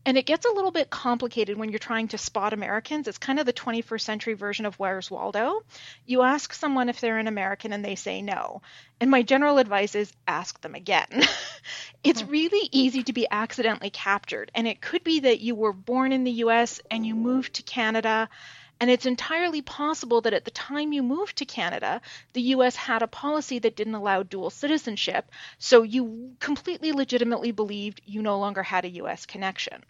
And 0.06 0.18
it 0.18 0.26
gets 0.26 0.44
a 0.44 0.52
little 0.52 0.70
bit 0.70 0.90
complicated 0.90 1.56
when 1.56 1.70
you're 1.70 1.78
trying 1.78 2.08
to 2.08 2.18
spot 2.18 2.52
Americans. 2.52 3.08
It's 3.08 3.16
kind 3.16 3.40
of 3.40 3.46
the 3.46 3.54
21st 3.54 4.00
century 4.02 4.34
version 4.34 4.66
of 4.66 4.78
Where's 4.78 5.10
Waldo. 5.10 5.62
You 6.04 6.20
ask 6.22 6.52
someone 6.52 6.90
if 6.90 7.00
they're 7.00 7.18
an 7.18 7.26
American 7.26 7.72
and 7.72 7.82
they 7.82 7.94
say 7.94 8.20
no. 8.20 8.60
And 9.00 9.10
my 9.10 9.22
general 9.22 9.56
advice 9.56 9.94
is 9.94 10.12
ask 10.28 10.60
them 10.60 10.74
again. 10.74 11.06
it's 12.04 12.20
hmm. 12.20 12.30
really 12.30 12.68
easy 12.70 13.02
to 13.04 13.14
be 13.14 13.26
accidentally 13.30 13.90
captured. 13.90 14.50
And 14.54 14.68
it 14.68 14.82
could 14.82 15.04
be 15.04 15.20
that 15.20 15.40
you 15.40 15.54
were 15.54 15.72
born 15.72 16.12
in 16.12 16.24
the 16.24 16.32
US 16.32 16.82
and 16.90 17.06
you 17.06 17.14
moved 17.14 17.54
to 17.54 17.62
Canada. 17.62 18.28
And 18.80 18.90
it's 18.90 19.06
entirely 19.06 19.62
possible 19.62 20.20
that 20.22 20.34
at 20.34 20.44
the 20.44 20.50
time 20.50 20.92
you 20.92 21.02
moved 21.02 21.36
to 21.36 21.44
Canada, 21.44 22.00
the 22.32 22.42
US 22.42 22.76
had 22.76 23.02
a 23.02 23.06
policy 23.06 23.58
that 23.60 23.76
didn't 23.76 23.94
allow 23.94 24.22
dual 24.22 24.50
citizenship. 24.50 25.30
So 25.58 25.82
you 25.82 26.36
completely 26.40 26.92
legitimately 26.92 27.52
believed 27.52 28.02
you 28.04 28.20
no 28.20 28.38
longer 28.38 28.62
had 28.62 28.84
a 28.84 28.90
US 28.90 29.26
connection. 29.26 29.84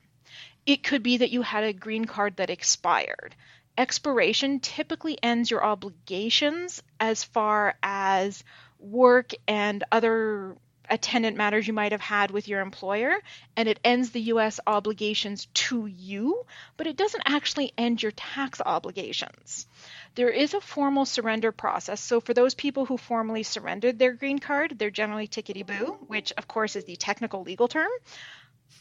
It 0.66 0.82
could 0.82 1.02
be 1.02 1.18
that 1.18 1.30
you 1.30 1.42
had 1.42 1.64
a 1.64 1.72
green 1.72 2.04
card 2.04 2.36
that 2.36 2.50
expired. 2.50 3.34
Expiration 3.76 4.60
typically 4.60 5.18
ends 5.22 5.50
your 5.50 5.64
obligations 5.64 6.82
as 7.00 7.24
far 7.24 7.76
as 7.82 8.44
work 8.78 9.32
and 9.48 9.82
other 9.90 10.56
attendant 10.88 11.36
matters 11.36 11.66
you 11.66 11.72
might 11.72 11.92
have 11.92 12.00
had 12.00 12.30
with 12.30 12.48
your 12.48 12.60
employer, 12.60 13.14
and 13.56 13.68
it 13.68 13.80
ends 13.84 14.10
the 14.10 14.20
U.S. 14.20 14.60
obligations 14.66 15.46
to 15.54 15.86
you, 15.86 16.44
but 16.76 16.86
it 16.86 16.96
doesn't 16.96 17.22
actually 17.26 17.72
end 17.76 18.02
your 18.02 18.12
tax 18.12 18.60
obligations. 18.64 19.66
There 20.14 20.30
is 20.30 20.54
a 20.54 20.60
formal 20.60 21.04
surrender 21.04 21.52
process. 21.52 22.00
So, 22.00 22.20
for 22.20 22.34
those 22.34 22.54
people 22.54 22.86
who 22.86 22.96
formally 22.96 23.42
surrendered 23.42 23.98
their 23.98 24.12
green 24.12 24.38
card, 24.38 24.78
they're 24.78 24.90
generally 24.90 25.28
tickety 25.28 25.66
boo, 25.66 25.98
which, 26.06 26.32
of 26.36 26.46
course, 26.46 26.76
is 26.76 26.84
the 26.84 26.96
technical 26.96 27.42
legal 27.42 27.68
term. 27.68 27.90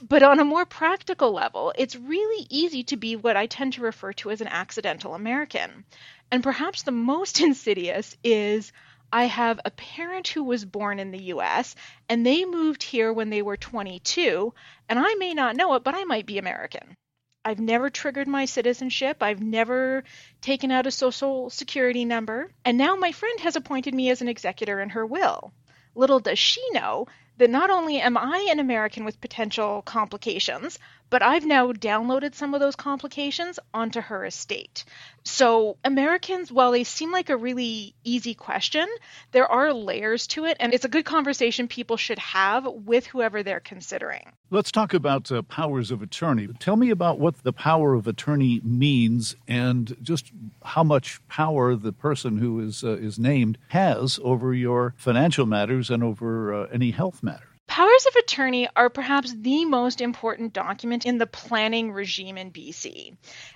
But 0.02 0.24
on 0.24 0.40
a 0.40 0.46
more 0.46 0.66
practical 0.66 1.32
level, 1.32 1.74
it's 1.78 1.96
really 1.96 2.48
easy 2.50 2.84
to 2.86 2.98
be 2.98 3.16
what 3.16 3.38
I 3.38 3.46
tend 3.46 3.74
to 3.74 3.82
refer 3.82 4.12
to 4.14 4.32
as 4.32 4.42
an 4.42 4.48
accidental 4.48 5.14
American. 5.14 5.86
And 6.32 6.44
perhaps 6.44 6.82
the 6.82 6.92
most 6.92 7.40
insidious 7.48 8.18
is 8.24 8.72
I 9.14 9.26
have 9.26 9.60
a 9.64 9.70
parent 9.70 10.28
who 10.28 10.44
was 10.44 10.66
born 10.66 10.98
in 10.98 11.12
the 11.12 11.26
US 11.26 11.76
and 12.10 12.26
they 12.26 12.46
moved 12.46 12.82
here 12.82 13.14
when 13.14 13.30
they 13.30 13.44
were 13.44 13.58
22, 13.58 14.52
and 14.90 14.98
I 14.98 15.14
may 15.14 15.36
not 15.36 15.56
know 15.56 15.76
it, 15.76 15.84
but 15.84 15.94
I 15.94 16.04
might 16.04 16.26
be 16.26 16.40
American. 16.40 16.98
I've 17.46 17.60
never 17.60 17.92
triggered 17.92 18.28
my 18.28 18.46
citizenship. 18.46 19.22
I've 19.22 19.40
never 19.40 20.04
taken 20.42 20.72
out 20.72 20.88
a 20.88 20.92
social 20.92 21.52
security 21.52 22.06
number. 22.06 22.50
And 22.66 22.76
now 22.76 22.96
my 22.96 23.12
friend 23.12 23.40
has 23.42 23.56
appointed 23.56 23.94
me 23.94 24.10
as 24.10 24.24
an 24.24 24.30
executor 24.30 24.82
in 24.82 24.90
her 24.90 25.06
will. 25.06 25.54
Little 25.94 26.20
does 26.20 26.40
she 26.40 26.68
know 26.72 27.06
that 27.38 27.52
not 27.52 27.70
only 27.70 28.00
am 28.00 28.18
I 28.18 28.48
an 28.50 28.60
American 28.60 29.06
with 29.06 29.22
potential 29.22 29.84
complications, 29.84 30.80
but 31.14 31.22
I've 31.22 31.46
now 31.46 31.72
downloaded 31.74 32.34
some 32.34 32.56
of 32.56 32.60
those 32.60 32.76
complications 32.76 33.60
onto 33.72 34.02
her 34.02 34.26
estate. 34.26 34.84
So, 35.24 35.78
Americans, 35.86 36.52
while 36.52 36.72
they 36.72 36.84
seem 36.84 37.12
like 37.12 37.30
a 37.30 37.38
really 37.38 37.94
easy 38.04 38.34
question, 38.34 38.88
there 39.32 39.46
are 39.46 39.72
layers 39.74 40.26
to 40.30 40.46
it, 40.46 40.58
and 40.60 40.74
it's 40.74 40.86
a 40.86 40.90
good 40.90 41.06
conversation 41.06 41.68
people 41.68 41.98
should 41.98 42.18
have 42.18 42.66
with 42.66 43.06
whoever 43.06 43.44
they're 43.44 43.60
considering. 43.60 44.32
Let's 44.50 44.72
talk 44.72 44.96
about 44.96 45.32
uh, 45.32 45.44
powers 45.44 45.92
of 45.92 46.02
attorney. 46.02 46.48
Tell 46.58 46.78
me 46.78 46.90
about 46.90 47.20
what 47.20 47.44
the 47.44 47.54
power 47.54 47.94
of 47.94 48.08
attorney 48.08 48.60
means 48.64 49.36
and 49.48 49.96
just 50.02 50.32
how 50.64 50.84
much 50.84 51.22
power 51.28 51.76
the 51.76 51.94
person 51.94 52.40
who 52.40 52.60
is, 52.60 52.84
uh, 52.84 52.98
is 52.98 53.20
named 53.20 53.60
has 53.68 54.20
over 54.24 54.52
your 54.52 54.96
financial 54.98 55.46
matters 55.46 55.92
and 55.92 56.04
over 56.04 56.52
uh, 56.52 56.68
any 56.74 56.90
health 56.90 57.22
matters. 57.22 57.53
Powers 57.68 58.06
of 58.06 58.16
attorney 58.16 58.68
are 58.76 58.90
perhaps 58.90 59.34
the 59.34 59.66
most 59.66 60.00
important 60.00 60.54
document 60.54 61.06
in 61.06 61.18
the 61.18 61.26
planning 61.26 61.92
regime 61.92 62.38
in 62.38 62.52
BC. 62.52 63.16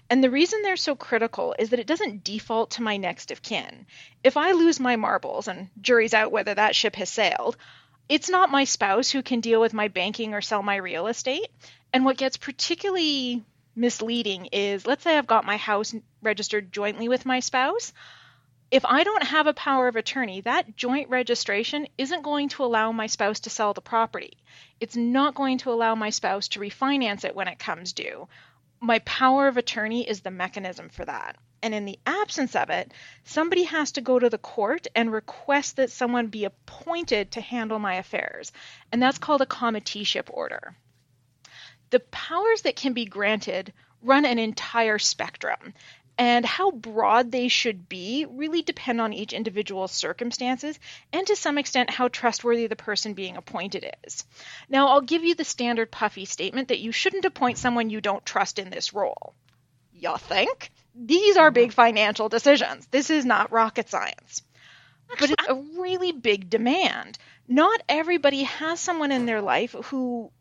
And 0.10 0.24
the 0.24 0.32
reason 0.32 0.62
they're 0.62 0.76
so 0.76 0.96
critical 0.96 1.56
is 1.60 1.70
that 1.70 1.80
it 1.80 1.88
doesn't 1.88 2.24
default 2.24 2.72
to 2.72 2.82
my 2.82 2.98
next 2.98 3.32
of 3.32 3.42
kin. 3.42 3.86
If 4.24 4.36
I 4.38 4.54
lose 4.54 4.80
my 4.80 4.96
marbles, 4.96 5.48
and 5.48 5.70
jury's 5.82 6.14
out 6.14 6.32
whether 6.32 6.56
that 6.56 6.76
ship 6.76 6.96
has 6.96 7.10
sailed, 7.10 7.58
it's 8.10 8.30
not 8.30 8.50
my 8.50 8.64
spouse 8.64 9.10
who 9.12 9.22
can 9.22 9.42
deal 9.42 9.62
with 9.62 9.74
my 9.74 9.88
banking 9.88 10.34
or 10.34 10.42
sell 10.42 10.64
my 10.64 10.78
real 10.78 11.08
estate. 11.08 11.50
And 11.94 12.06
what 12.06 12.18
gets 12.18 12.38
particularly 12.38 13.44
misleading 13.76 14.48
is 14.48 14.88
let's 14.88 15.04
say 15.04 15.18
I've 15.18 15.28
got 15.28 15.46
my 15.46 15.58
house 15.58 15.94
registered 16.24 16.72
jointly 16.72 17.08
with 17.08 17.26
my 17.26 17.40
spouse 17.40 17.94
if 18.70 18.84
I 18.86 19.04
don't 19.04 19.24
have 19.24 19.48
a 19.48 19.54
power 19.54 19.88
of 19.88 19.96
attorney, 19.96 20.42
that 20.42 20.76
joint 20.76 21.10
registration 21.10 21.88
isn't 21.98 22.24
going 22.24 22.50
to 22.50 22.66
allow 22.66 22.92
my 22.92 23.08
spouse 23.08 23.40
to 23.42 23.50
sell 23.50 23.74
the 23.74 23.82
property. 23.82 24.38
It's 24.80 24.96
not 24.96 25.36
going 25.36 25.60
to 25.60 25.72
allow 25.72 25.96
my 25.96 26.10
spouse 26.10 26.50
to 26.50 26.60
refinance 26.60 27.24
it 27.24 27.36
when 27.36 27.48
it 27.48 27.60
comes 27.60 27.94
due. 27.94 28.28
My 28.82 29.00
power 29.00 29.48
of 29.48 29.58
attorney 29.58 30.08
is 30.08 30.22
the 30.22 30.32
mechanism 30.32 30.90
for 30.90 31.06
that. 31.06 31.38
And 31.64 31.74
in 31.74 31.86
the 31.86 31.98
absence 32.06 32.56
of 32.56 32.70
it, 32.70 32.94
somebody 33.24 33.64
has 33.64 33.94
to 33.94 34.02
go 34.02 34.20
to 34.20 34.30
the 34.30 34.38
court 34.38 34.86
and 34.94 35.12
request 35.12 35.78
that 35.78 35.90
someone 35.90 36.28
be 36.28 36.46
appointed 36.46 37.32
to 37.32 37.42
handle 37.42 37.80
my 37.80 37.96
affairs. 37.96 38.52
And 38.92 39.02
that's 39.02 39.18
called 39.18 39.42
a 39.42 39.48
committeeship 39.48 40.30
order. 40.32 40.76
The 41.90 42.02
powers 42.02 42.64
that 42.64 42.76
can 42.76 42.94
be 42.94 43.06
granted 43.06 43.74
run 44.04 44.26
an 44.26 44.40
entire 44.40 45.00
spectrum 45.00 45.74
and 46.18 46.46
how 46.46 46.72
broad 46.72 47.32
they 47.32 47.48
should 47.48 47.88
be 47.88 48.26
really 48.30 48.62
depend 48.62 49.00
on 49.00 49.14
each 49.14 49.34
individual's 49.34 49.92
circumstances 49.92 50.80
and 51.14 51.28
to 51.28 51.36
some 51.36 51.58
extent 51.58 51.90
how 51.90 52.08
trustworthy 52.08 52.68
the 52.68 52.76
person 52.76 53.14
being 53.14 53.38
appointed 53.38 53.86
is. 54.06 54.26
Now, 54.70 54.88
I'll 54.88 55.02
give 55.02 55.24
you 55.24 55.36
the 55.36 55.44
standard 55.44 55.92
puffy 55.92 56.26
statement 56.26 56.70
that 56.70 56.80
you 56.80 56.92
shouldn't 56.92 57.26
appoint 57.26 57.58
someone 57.58 57.90
you 57.90 58.02
don't 58.02 58.26
trust 58.26 58.60
in 58.60 58.70
this 58.70 58.94
role. 58.94 59.36
You 59.94 60.16
think? 60.18 60.72
These 60.96 61.38
are 61.38 61.52
big 61.52 61.70
mm-hmm. 61.70 61.76
financial 61.76 62.30
decisions. 62.30 62.88
This 62.88 63.10
is 63.10 63.26
not 63.26 63.52
rocket 63.52 63.90
science. 63.90 64.42
But 65.20 65.32
it's 65.32 65.48
a 65.48 65.56
really 65.80 66.12
big 66.12 66.50
demand. 66.50 67.18
Not 67.48 67.82
everybody 67.88 68.44
has 68.44 68.80
someone 68.80 69.12
in 69.12 69.26
their 69.26 69.42
life 69.42 69.74
who 69.86 70.32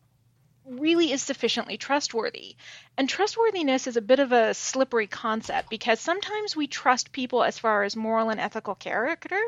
really 0.69 1.13
is 1.13 1.23
sufficiently 1.23 1.77
trustworthy. 1.77 2.57
And 2.97 3.09
trustworthiness 3.09 3.87
is 3.87 3.97
a 3.97 4.03
bit 4.03 4.19
of 4.19 4.33
a 4.33 4.55
slippery 4.55 5.07
concept 5.07 5.71
because 5.71 6.01
sometimes 6.01 6.57
we 6.57 6.67
trust 6.67 7.13
people 7.13 7.43
as 7.43 7.59
far 7.59 7.85
as 7.85 7.97
moral 7.97 8.31
and 8.31 8.41
ethical 8.41 8.75
character, 8.75 9.41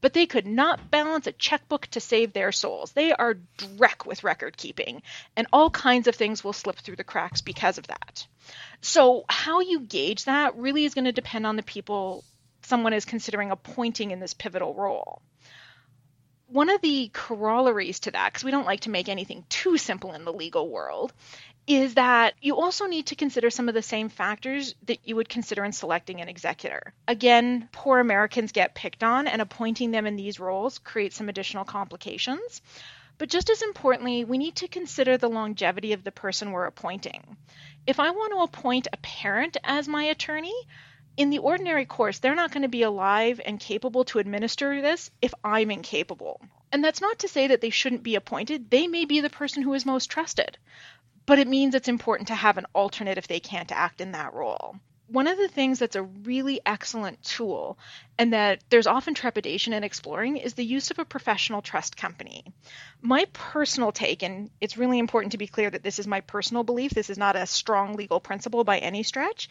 but 0.00 0.12
they 0.12 0.26
could 0.26 0.46
not 0.46 0.90
balance 0.90 1.26
a 1.26 1.32
checkbook 1.32 1.86
to 1.88 2.00
save 2.00 2.32
their 2.32 2.52
souls. 2.52 2.92
They 2.92 3.12
are 3.12 3.38
dreck 3.56 4.06
with 4.06 4.24
record 4.24 4.56
keeping, 4.56 5.02
and 5.36 5.46
all 5.52 5.70
kinds 5.70 6.06
of 6.06 6.14
things 6.14 6.44
will 6.44 6.52
slip 6.52 6.76
through 6.76 6.96
the 6.96 7.04
cracks 7.04 7.40
because 7.40 7.78
of 7.78 7.86
that. 7.88 8.26
So, 8.80 9.24
how 9.28 9.60
you 9.60 9.80
gauge 9.80 10.24
that 10.24 10.56
really 10.56 10.84
is 10.84 10.94
going 10.94 11.06
to 11.06 11.12
depend 11.12 11.46
on 11.46 11.56
the 11.56 11.62
people 11.62 12.24
someone 12.62 12.92
is 12.92 13.04
considering 13.04 13.50
appointing 13.50 14.10
in 14.10 14.20
this 14.20 14.34
pivotal 14.34 14.74
role 14.74 15.22
one 16.48 16.70
of 16.70 16.80
the 16.80 17.10
corollaries 17.12 18.00
to 18.00 18.10
that, 18.10 18.32
because 18.32 18.44
we 18.44 18.50
don't 18.50 18.66
like 18.66 18.80
to 18.80 18.90
make 18.90 19.08
anything 19.08 19.44
too 19.48 19.76
simple 19.78 20.12
in 20.14 20.24
the 20.24 20.32
legal 20.32 20.68
world, 20.68 21.12
is 21.66 21.94
that 21.94 22.32
you 22.40 22.56
also 22.56 22.86
need 22.86 23.06
to 23.06 23.14
consider 23.14 23.50
some 23.50 23.68
of 23.68 23.74
the 23.74 23.82
same 23.82 24.08
factors 24.08 24.74
that 24.86 24.98
you 25.04 25.14
would 25.16 25.28
consider 25.28 25.62
in 25.64 25.72
selecting 25.72 26.22
an 26.22 26.28
executor. 26.28 26.94
Again, 27.06 27.68
poor 27.72 27.98
Americans 27.98 28.52
get 28.52 28.74
picked 28.74 29.04
on, 29.04 29.26
and 29.28 29.42
appointing 29.42 29.90
them 29.90 30.06
in 30.06 30.16
these 30.16 30.40
roles 30.40 30.78
creates 30.78 31.16
some 31.16 31.28
additional 31.28 31.64
complications. 31.64 32.62
But 33.18 33.28
just 33.28 33.50
as 33.50 33.62
importantly, 33.62 34.24
we 34.24 34.38
need 34.38 34.56
to 34.56 34.68
consider 34.68 35.18
the 35.18 35.28
longevity 35.28 35.92
of 35.92 36.04
the 36.04 36.12
person 36.12 36.52
we're 36.52 36.64
appointing. 36.64 37.36
If 37.86 38.00
I 38.00 38.12
want 38.12 38.32
to 38.32 38.58
appoint 38.58 38.86
a 38.92 38.96
parent 38.98 39.56
as 39.64 39.88
my 39.88 40.04
attorney, 40.04 40.54
in 41.18 41.30
the 41.30 41.38
ordinary 41.38 41.84
course, 41.84 42.20
they're 42.20 42.36
not 42.36 42.52
going 42.52 42.62
to 42.62 42.68
be 42.68 42.82
alive 42.82 43.40
and 43.44 43.58
capable 43.58 44.04
to 44.04 44.20
administer 44.20 44.80
this 44.80 45.10
if 45.20 45.34
I'm 45.42 45.70
incapable. 45.70 46.40
And 46.70 46.82
that's 46.82 47.00
not 47.00 47.18
to 47.18 47.28
say 47.28 47.48
that 47.48 47.60
they 47.60 47.70
shouldn't 47.70 48.04
be 48.04 48.14
appointed. 48.14 48.70
They 48.70 48.86
may 48.86 49.04
be 49.04 49.20
the 49.20 49.28
person 49.28 49.64
who 49.64 49.74
is 49.74 49.84
most 49.84 50.06
trusted. 50.06 50.56
But 51.26 51.40
it 51.40 51.48
means 51.48 51.74
it's 51.74 51.88
important 51.88 52.28
to 52.28 52.36
have 52.36 52.56
an 52.56 52.66
alternate 52.72 53.18
if 53.18 53.26
they 53.26 53.40
can't 53.40 53.72
act 53.72 54.00
in 54.00 54.12
that 54.12 54.32
role 54.32 54.76
one 55.10 55.26
of 55.26 55.38
the 55.38 55.48
things 55.48 55.78
that's 55.78 55.96
a 55.96 56.02
really 56.02 56.60
excellent 56.66 57.22
tool 57.22 57.78
and 58.18 58.34
that 58.34 58.62
there's 58.68 58.86
often 58.86 59.14
trepidation 59.14 59.72
in 59.72 59.82
exploring 59.82 60.36
is 60.36 60.54
the 60.54 60.64
use 60.64 60.90
of 60.90 60.98
a 60.98 61.04
professional 61.04 61.62
trust 61.62 61.96
company. 61.96 62.44
My 63.00 63.26
personal 63.32 63.90
take, 63.90 64.22
and 64.22 64.50
it's 64.60 64.76
really 64.76 64.98
important 64.98 65.32
to 65.32 65.38
be 65.38 65.46
clear 65.46 65.70
that 65.70 65.82
this 65.82 65.98
is 65.98 66.06
my 66.06 66.20
personal 66.20 66.62
belief, 66.62 66.90
this 66.90 67.08
is 67.08 67.16
not 67.16 67.36
a 67.36 67.46
strong 67.46 67.96
legal 67.96 68.20
principle 68.20 68.64
by 68.64 68.78
any 68.78 69.02
stretch, 69.02 69.48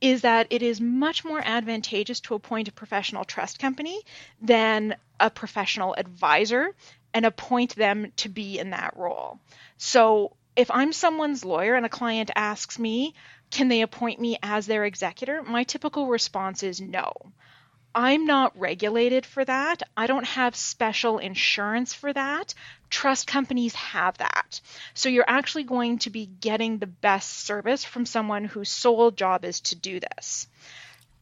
is 0.00 0.22
that 0.22 0.48
it 0.50 0.62
is 0.62 0.80
much 0.80 1.24
more 1.24 1.40
advantageous 1.40 2.20
to 2.20 2.34
appoint 2.34 2.68
a 2.68 2.72
professional 2.72 3.24
trust 3.24 3.60
company 3.60 4.02
than 4.42 4.96
a 5.20 5.30
professional 5.30 5.94
advisor 5.96 6.74
and 7.14 7.24
appoint 7.24 7.76
them 7.76 8.12
to 8.16 8.28
be 8.28 8.58
in 8.58 8.70
that 8.70 8.96
role. 8.96 9.38
So 9.78 10.32
if 10.56 10.70
I'm 10.70 10.92
someone's 10.92 11.44
lawyer 11.44 11.74
and 11.74 11.86
a 11.86 11.90
client 11.90 12.30
asks 12.34 12.78
me, 12.78 13.14
can 13.50 13.68
they 13.68 13.82
appoint 13.82 14.20
me 14.20 14.38
as 14.42 14.66
their 14.66 14.84
executor? 14.84 15.42
My 15.42 15.64
typical 15.64 16.06
response 16.06 16.62
is 16.62 16.80
no. 16.80 17.12
I'm 17.94 18.26
not 18.26 18.58
regulated 18.58 19.24
for 19.24 19.42
that. 19.42 19.82
I 19.96 20.06
don't 20.06 20.26
have 20.26 20.54
special 20.54 21.16
insurance 21.18 21.94
for 21.94 22.12
that. 22.12 22.52
Trust 22.90 23.26
companies 23.26 23.74
have 23.74 24.18
that. 24.18 24.60
So 24.92 25.08
you're 25.08 25.24
actually 25.26 25.64
going 25.64 26.00
to 26.00 26.10
be 26.10 26.26
getting 26.26 26.76
the 26.76 26.86
best 26.86 27.44
service 27.46 27.84
from 27.84 28.04
someone 28.04 28.44
whose 28.44 28.68
sole 28.68 29.10
job 29.10 29.46
is 29.46 29.60
to 29.60 29.76
do 29.76 29.98
this. 29.98 30.46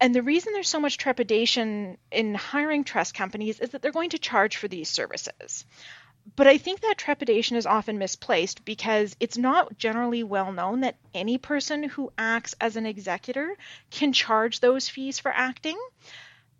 And 0.00 0.12
the 0.12 0.22
reason 0.22 0.52
there's 0.52 0.68
so 0.68 0.80
much 0.80 0.98
trepidation 0.98 1.96
in 2.10 2.34
hiring 2.34 2.82
trust 2.82 3.14
companies 3.14 3.60
is 3.60 3.70
that 3.70 3.80
they're 3.80 3.92
going 3.92 4.10
to 4.10 4.18
charge 4.18 4.56
for 4.56 4.66
these 4.66 4.88
services 4.88 5.64
but 6.36 6.46
I 6.46 6.58
think 6.58 6.80
that 6.80 6.98
trepidation 6.98 7.56
is 7.56 7.66
often 7.66 7.98
misplaced 7.98 8.64
because 8.64 9.16
it's 9.20 9.38
not 9.38 9.78
generally 9.78 10.22
well 10.22 10.52
known 10.52 10.80
that 10.80 10.96
any 11.12 11.38
person 11.38 11.82
who 11.84 12.12
acts 12.18 12.54
as 12.60 12.76
an 12.76 12.86
executor 12.86 13.56
can 13.90 14.12
charge 14.12 14.60
those 14.60 14.88
fees 14.88 15.18
for 15.18 15.30
acting. 15.32 15.78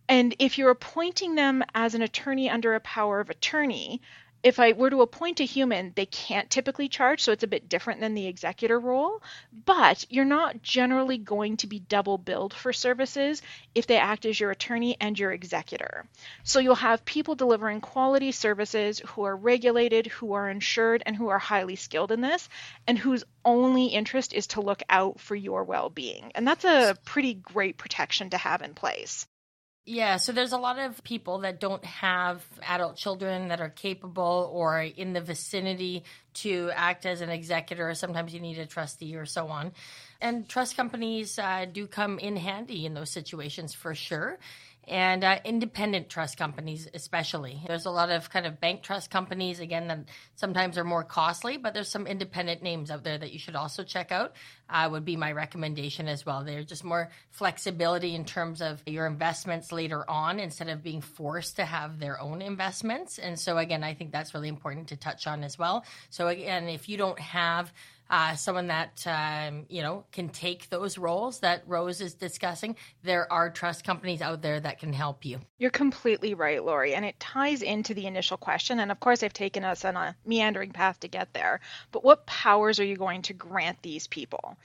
And 0.09 0.35
if 0.39 0.59
you're 0.59 0.71
appointing 0.71 1.35
them 1.35 1.65
as 1.75 1.95
an 1.95 2.03
attorney 2.03 2.51
under 2.51 2.75
a 2.75 2.81
power 2.81 3.21
of 3.21 3.31
attorney, 3.31 4.03
if 4.45 4.61
I 4.61 4.73
were 4.73 4.91
to 4.91 5.01
appoint 5.01 5.41
a 5.41 5.45
human, 5.45 5.93
they 5.97 6.05
can't 6.05 6.51
typically 6.51 6.91
charge, 6.91 7.23
so 7.23 7.33
it's 7.33 7.43
a 7.43 7.49
bit 7.49 7.67
different 7.67 8.01
than 8.01 8.13
the 8.13 8.27
executor 8.27 8.79
role. 8.79 9.23
But 9.65 10.05
you're 10.11 10.27
not 10.27 10.63
generally 10.63 11.17
going 11.17 11.57
to 11.59 11.67
be 11.67 11.79
double 11.79 12.19
billed 12.19 12.53
for 12.53 12.71
services 12.75 13.41
if 13.75 13.87
they 13.87 13.97
act 13.97 14.27
as 14.27 14.39
your 14.39 14.51
attorney 14.51 14.99
and 15.01 15.19
your 15.19 15.33
executor. 15.33 16.05
So 16.43 16.59
you'll 16.59 16.75
have 16.75 17.07
people 17.07 17.35
delivering 17.35 17.81
quality 17.81 18.33
services 18.33 19.01
who 19.07 19.23
are 19.23 19.35
regulated, 19.35 20.09
who 20.09 20.35
are 20.35 20.51
insured, 20.51 21.03
and 21.07 21.17
who 21.17 21.29
are 21.29 21.39
highly 21.39 21.77
skilled 21.77 22.13
in 22.13 22.21
this, 22.21 22.47
and 22.87 22.99
whose 22.99 23.25
only 23.47 23.87
interest 23.87 24.35
is 24.35 24.49
to 24.49 24.61
look 24.61 24.83
out 24.91 25.21
for 25.21 25.35
your 25.35 25.65
well 25.65 25.89
being. 25.89 26.33
And 26.35 26.47
that's 26.47 26.67
a 26.67 26.99
pretty 27.07 27.33
great 27.33 27.79
protection 27.79 28.29
to 28.31 28.37
have 28.37 28.61
in 28.61 28.75
place. 28.75 29.27
Yeah, 29.87 30.17
so 30.17 30.33
there's 30.33 30.53
a 30.53 30.59
lot 30.59 30.79
of 30.79 31.05
people 31.05 31.41
that 31.41 31.61
don't 31.61 31.85
have 31.85 32.43
adult 32.67 32.97
children 32.97 33.49
that 33.49 33.61
are 33.61 33.69
capable 33.69 34.51
or 34.51 34.81
in 34.81 35.13
the 35.13 35.21
vicinity 35.21 36.05
to 36.35 36.71
act 36.75 37.05
as 37.05 37.21
an 37.21 37.29
executor. 37.29 37.93
Sometimes 37.93 38.33
you 38.33 38.41
need 38.41 38.59
a 38.59 38.65
trustee 38.65 39.15
or 39.15 39.27
so 39.27 39.49
on. 39.49 39.73
And 40.23 40.49
trust 40.49 40.75
companies 40.75 41.39
uh, 41.39 41.67
do 41.71 41.87
come 41.87 42.19
in 42.19 42.37
handy 42.37 42.87
in 42.87 42.95
those 42.95 43.11
situations 43.11 43.75
for 43.75 43.95
sure 43.95 44.39
and 44.89 45.25
uh, 45.25 45.39
independent 45.45 46.09
trust 46.09 46.37
companies 46.37 46.89
especially. 46.95 47.61
There's 47.67 47.87
a 47.87 47.91
lot 47.91 48.11
of 48.11 48.31
kind 48.31 48.47
of 48.47 48.61
bank 48.61 48.83
trust 48.83 49.11
companies 49.11 49.61
again 49.61 49.89
that 49.89 50.05
sometimes 50.37 50.79
are 50.79 50.85
more 50.85 51.05
costly 51.05 51.57
but 51.57 51.75
there's 51.75 51.91
some 51.91 52.07
independent 52.07 52.63
names 52.63 52.91
out 52.91 53.05
there 53.05 53.19
that 53.19 53.33
you 53.33 53.39
should 53.39 53.57
also 53.57 53.83
check 53.83 54.13
out 54.13 54.35
uh, 54.69 54.89
would 54.91 55.05
be 55.05 55.17
my 55.17 55.33
recommendation 55.33 56.09
as 56.09 56.25
well. 56.25 56.45
They're 56.45 56.65
just 56.65 56.85
more 56.85 57.11
flexibility 57.31 58.15
in 58.15 58.25
terms 58.25 58.63
of 58.63 58.83
your 58.87 59.07
investments 59.07 59.73
later 59.73 60.09
on 60.09 60.41
instead 60.41 60.69
of 60.69 60.83
being 60.83 61.01
forced 61.01 61.57
to 61.57 61.65
have 61.65 61.99
their 61.99 62.21
own 62.21 62.43
investments. 62.43 63.19
And 63.19 63.39
so 63.39 63.59
again 63.59 63.85
i 63.85 63.95
think 63.95 64.13
that's 64.13 64.35
really 64.35 64.49
important 64.49 64.89
to 64.89 64.97
touch 64.97 65.27
on 65.27 65.45
as 65.45 65.59
well. 65.59 65.85
So 66.11 66.29
again 66.29 66.69
if 66.69 66.89
you 66.89 66.97
don't 66.97 67.19
have 67.19 67.73
uh, 68.11 68.35
someone 68.37 68.69
that 68.69 69.05
um, 69.07 69.67
you 69.69 69.83
know 69.83 70.05
can 70.13 70.29
take 70.29 70.69
those 70.69 70.99
roles 70.99 71.41
that 71.41 71.63
Rose 71.67 72.01
is 72.01 72.15
discussing. 72.15 72.77
There 73.03 73.31
are 73.33 73.51
trust 73.51 73.85
companies 73.85 74.23
out 74.23 74.43
there 74.43 74.61
that 74.61 74.79
can 74.79 74.93
help 74.93 75.25
you. 75.25 75.41
You're 75.59 75.71
completely 75.71 76.35
right, 76.35 76.65
Lori, 76.65 76.95
and 76.95 77.05
it 77.05 77.19
ties 77.19 77.63
into 77.63 77.95
the 77.95 78.07
initial 78.07 78.37
question. 78.37 78.81
And 78.81 78.91
of 78.91 79.01
course, 79.01 79.23
I've 79.23 79.33
taken 79.33 79.65
us 79.65 79.85
on 79.85 79.97
a 79.97 80.17
meandering 80.25 80.73
path 80.73 81.01
to 81.01 81.09
get 81.09 81.33
there. 81.33 81.61
But 81.93 82.05
what 82.05 82.27
powers 82.27 82.81
are 82.81 82.85
you 82.85 82.97
going 82.97 83.23
to 83.23 83.33
grant 83.33 83.83
these 83.83 84.07
people? 84.07 84.57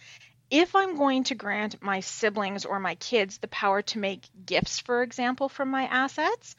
If 0.52 0.75
I'm 0.75 0.97
going 0.97 1.25
to 1.25 1.36
grant 1.36 1.82
my 1.82 1.99
siblings 1.99 2.65
or 2.65 2.80
my 2.80 2.95
kids 2.95 3.38
the 3.38 3.47
power 3.47 3.84
to 3.84 3.99
make 3.99 4.28
gifts, 4.45 4.80
for 4.80 5.04
example, 5.04 5.47
from 5.47 5.69
my 5.69 5.84
assets, 5.84 6.56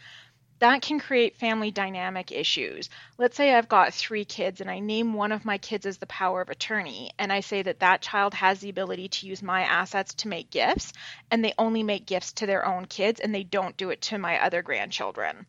that 0.61 0.83
can 0.83 1.01
create 1.01 1.37
family 1.37 1.71
dynamic 1.71 2.31
issues. 2.33 2.89
Let's 3.19 3.37
say 3.37 3.55
I've 3.55 3.69
got 3.69 3.95
three 3.95 4.25
kids 4.25 4.61
and 4.61 4.71
I 4.71 4.79
name 4.79 5.15
one 5.15 5.33
of 5.33 5.45
my 5.45 5.59
kids 5.59 5.87
as 5.87 5.99
the 5.99 6.07
power 6.07 6.41
of 6.41 6.51
attorney, 6.51 7.11
and 7.19 7.33
I 7.33 7.41
say 7.41 7.63
that 7.63 7.81
that 7.81 8.03
child 8.03 8.35
has 8.35 8.61
the 8.61 8.71
ability 8.71 9.09
to 9.09 9.27
use 9.27 9.43
my 9.43 9.63
assets 9.63 10.15
to 10.15 10.29
make 10.29 10.51
gifts, 10.51 10.93
and 11.31 11.45
they 11.45 11.55
only 11.59 11.83
make 11.83 12.07
gifts 12.07 12.33
to 12.35 12.47
their 12.47 12.65
own 12.65 12.85
kids 12.85 13.21
and 13.21 13.35
they 13.35 13.43
don't 13.43 13.77
do 13.77 13.91
it 13.91 14.03
to 14.03 14.19
my 14.19 14.39
other 14.43 14.63
grandchildren 14.63 15.47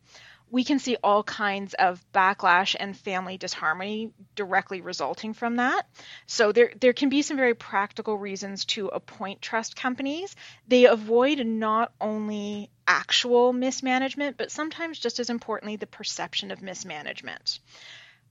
we 0.52 0.66
can 0.66 0.80
see 0.80 0.98
all 1.02 1.24
kinds 1.24 1.74
of 1.76 2.04
backlash 2.14 2.76
and 2.78 2.96
family 2.96 3.38
disharmony 3.38 4.12
directly 4.36 4.82
resulting 4.82 5.34
from 5.34 5.56
that. 5.56 5.84
So 6.28 6.52
there 6.52 6.74
there 6.80 6.94
can 6.94 7.10
be 7.10 7.22
some 7.22 7.38
very 7.38 7.56
practical 7.56 8.18
reasons 8.18 8.66
to 8.66 8.88
appoint 8.88 9.42
trust 9.42 9.78
companies. 9.78 10.36
They 10.68 10.86
avoid 10.86 11.46
not 11.46 11.94
only 12.02 12.70
actual 12.92 13.54
mismanagement, 13.54 14.36
but 14.36 14.52
sometimes 14.52 15.00
just 15.00 15.22
as 15.22 15.30
importantly 15.30 15.78
the 15.78 15.88
perception 15.88 16.52
of 16.52 16.62
mismanagement. 16.62 17.60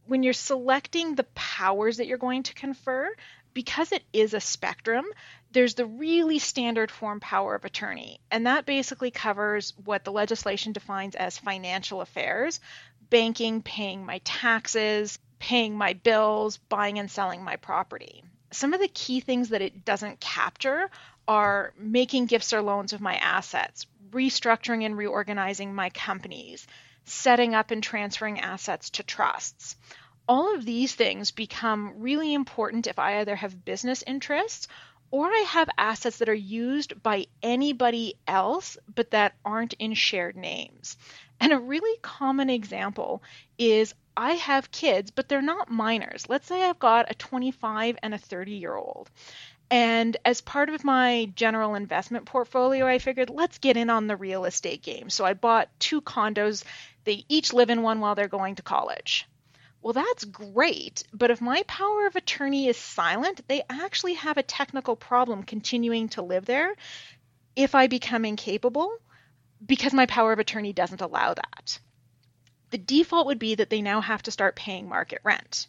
When 0.07 0.23
you're 0.23 0.35
selecting 0.35 1.15
the 1.15 1.25
powers 1.35 1.97
that 1.97 2.07
you're 2.07 2.19
going 2.19 2.43
to 2.43 2.53
confer, 2.53 3.11
because 3.55 3.91
it 3.91 4.03
is 4.13 4.35
a 4.35 4.41
spectrum, 4.41 5.07
there's 5.51 5.77
the 5.77 5.87
really 5.87 6.39
standard 6.39 6.91
form 6.91 7.21
power 7.21 7.55
of 7.55 7.65
attorney, 7.65 8.21
and 8.31 8.47
that 8.47 8.67
basically 8.67 9.11
covers 9.11 9.73
what 9.83 10.05
the 10.05 10.13
legislation 10.13 10.73
defines 10.73 11.15
as 11.15 11.39
financial 11.39 12.03
affairs 12.03 12.61
banking, 13.09 13.63
paying 13.63 14.05
my 14.05 14.21
taxes, 14.25 15.19
paying 15.39 15.75
my 15.75 15.95
bills, 15.95 16.59
buying 16.69 16.99
and 16.99 17.11
selling 17.11 17.43
my 17.43 17.57
property. 17.57 18.23
Some 18.53 18.75
of 18.75 18.81
the 18.81 18.89
key 18.89 19.21
things 19.21 19.49
that 19.49 19.63
it 19.63 19.87
doesn't 19.87 20.21
capture 20.21 20.91
are 21.27 21.73
making 21.79 22.27
gifts 22.27 22.53
or 22.53 22.61
loans 22.61 22.93
of 22.93 23.01
my 23.01 23.15
assets, 23.17 23.87
restructuring 24.13 24.85
and 24.85 24.97
reorganizing 24.97 25.75
my 25.75 25.91
companies, 25.91 26.67
setting 27.05 27.55
up 27.55 27.71
and 27.71 27.83
transferring 27.83 28.41
assets 28.41 28.91
to 28.91 29.03
trusts 29.03 29.77
all 30.31 30.55
of 30.55 30.65
these 30.65 30.95
things 30.95 31.33
become 31.33 31.95
really 31.97 32.35
important 32.35 32.87
if 32.87 33.01
I 33.01 33.19
either 33.19 33.35
have 33.35 33.65
business 33.65 34.05
interests 34.07 34.69
or 35.11 35.27
I 35.27 35.45
have 35.49 35.69
assets 35.77 36.19
that 36.19 36.29
are 36.29 36.35
used 36.35 37.03
by 37.03 37.27
anybody 37.43 38.15
else 38.29 38.79
but 38.95 39.11
that 39.11 39.35
aren't 39.45 39.73
in 39.75 39.95
shared 39.95 40.37
names. 40.37 40.97
And 41.41 41.53
a 41.53 41.59
really 41.59 41.99
common 42.01 42.49
example 42.49 43.25
is 43.59 43.93
I 44.17 44.35
have 44.35 44.71
kids, 44.71 45.11
but 45.11 45.29
they're 45.29 45.43
not 45.43 45.69
minors. 45.69 46.29
Let's 46.29 46.47
say 46.47 46.63
I've 46.63 46.79
got 46.79 47.11
a 47.11 47.15
25 47.15 47.97
and 48.01 48.15
a 48.15 48.19
30 48.19 48.53
year 48.53 48.77
old. 48.77 49.11
And 49.71 50.17
as 50.25 50.41
part 50.41 50.69
of 50.69 50.83
my 50.83 51.31
general 51.37 51.77
investment 51.77 52.27
portfolio, 52.27 52.87
I 52.87 52.99
figured 52.99 53.31
let's 53.31 53.59
get 53.59 53.77
in 53.77 53.89
on 53.89 54.09
the 54.09 54.17
real 54.17 54.45
estate 54.45 54.83
game. 54.83 55.11
So 55.11 55.25
I 55.25 55.35
bought 55.35 55.69
two 55.79 56.01
condos. 56.01 56.65
They 57.05 57.25
each 57.29 57.53
live 57.53 57.71
in 57.71 57.83
one 57.83 58.01
while 58.01 58.17
they're 58.17 58.27
going 58.27 58.57
to 58.57 58.63
college. 58.63 59.29
Well, 59.83 59.95
that's 59.95 60.25
great, 60.25 61.05
but 61.13 61.31
if 61.31 61.41
my 61.41 61.63
power 61.67 62.07
of 62.07 62.15
attorney 62.15 62.69
is 62.69 62.77
silent, 62.77 63.41
they 63.49 63.63
actually 63.71 64.15
have 64.15 64.37
a 64.37 64.43
technical 64.43 64.95
problem 64.95 65.43
continuing 65.43 66.11
to 66.11 66.23
live 66.23 66.45
there 66.45 66.75
if 67.57 67.75
I 67.75 67.87
become 67.87 68.27
incapable 68.27 68.93
because 69.65 69.95
my 69.95 70.05
power 70.05 70.33
of 70.33 70.39
attorney 70.39 70.75
doesn't 70.75 71.01
allow 71.01 71.33
that. 71.33 71.79
The 72.71 72.79
default 72.79 73.27
would 73.27 73.39
be 73.39 73.55
that 73.55 73.71
they 73.71 73.81
now 73.81 74.01
have 74.01 74.23
to 74.25 74.31
start 74.31 74.55
paying 74.55 74.89
market 74.89 75.21
rent. 75.25 75.67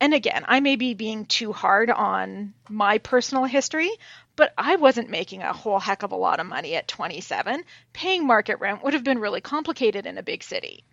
And 0.00 0.12
again, 0.12 0.44
I 0.46 0.60
may 0.60 0.76
be 0.76 0.94
being 0.94 1.26
too 1.26 1.52
hard 1.52 1.90
on 1.90 2.54
my 2.68 2.98
personal 2.98 3.44
history, 3.44 3.90
but 4.36 4.52
I 4.58 4.76
wasn't 4.76 5.08
making 5.08 5.42
a 5.42 5.52
whole 5.52 5.78
heck 5.78 6.02
of 6.02 6.12
a 6.12 6.16
lot 6.16 6.40
of 6.40 6.46
money 6.46 6.74
at 6.74 6.88
27. 6.88 7.64
Paying 7.92 8.26
market 8.26 8.58
rent 8.58 8.82
would 8.82 8.94
have 8.94 9.04
been 9.04 9.20
really 9.20 9.40
complicated 9.40 10.06
in 10.06 10.18
a 10.18 10.22
big 10.22 10.42
city. 10.42 10.84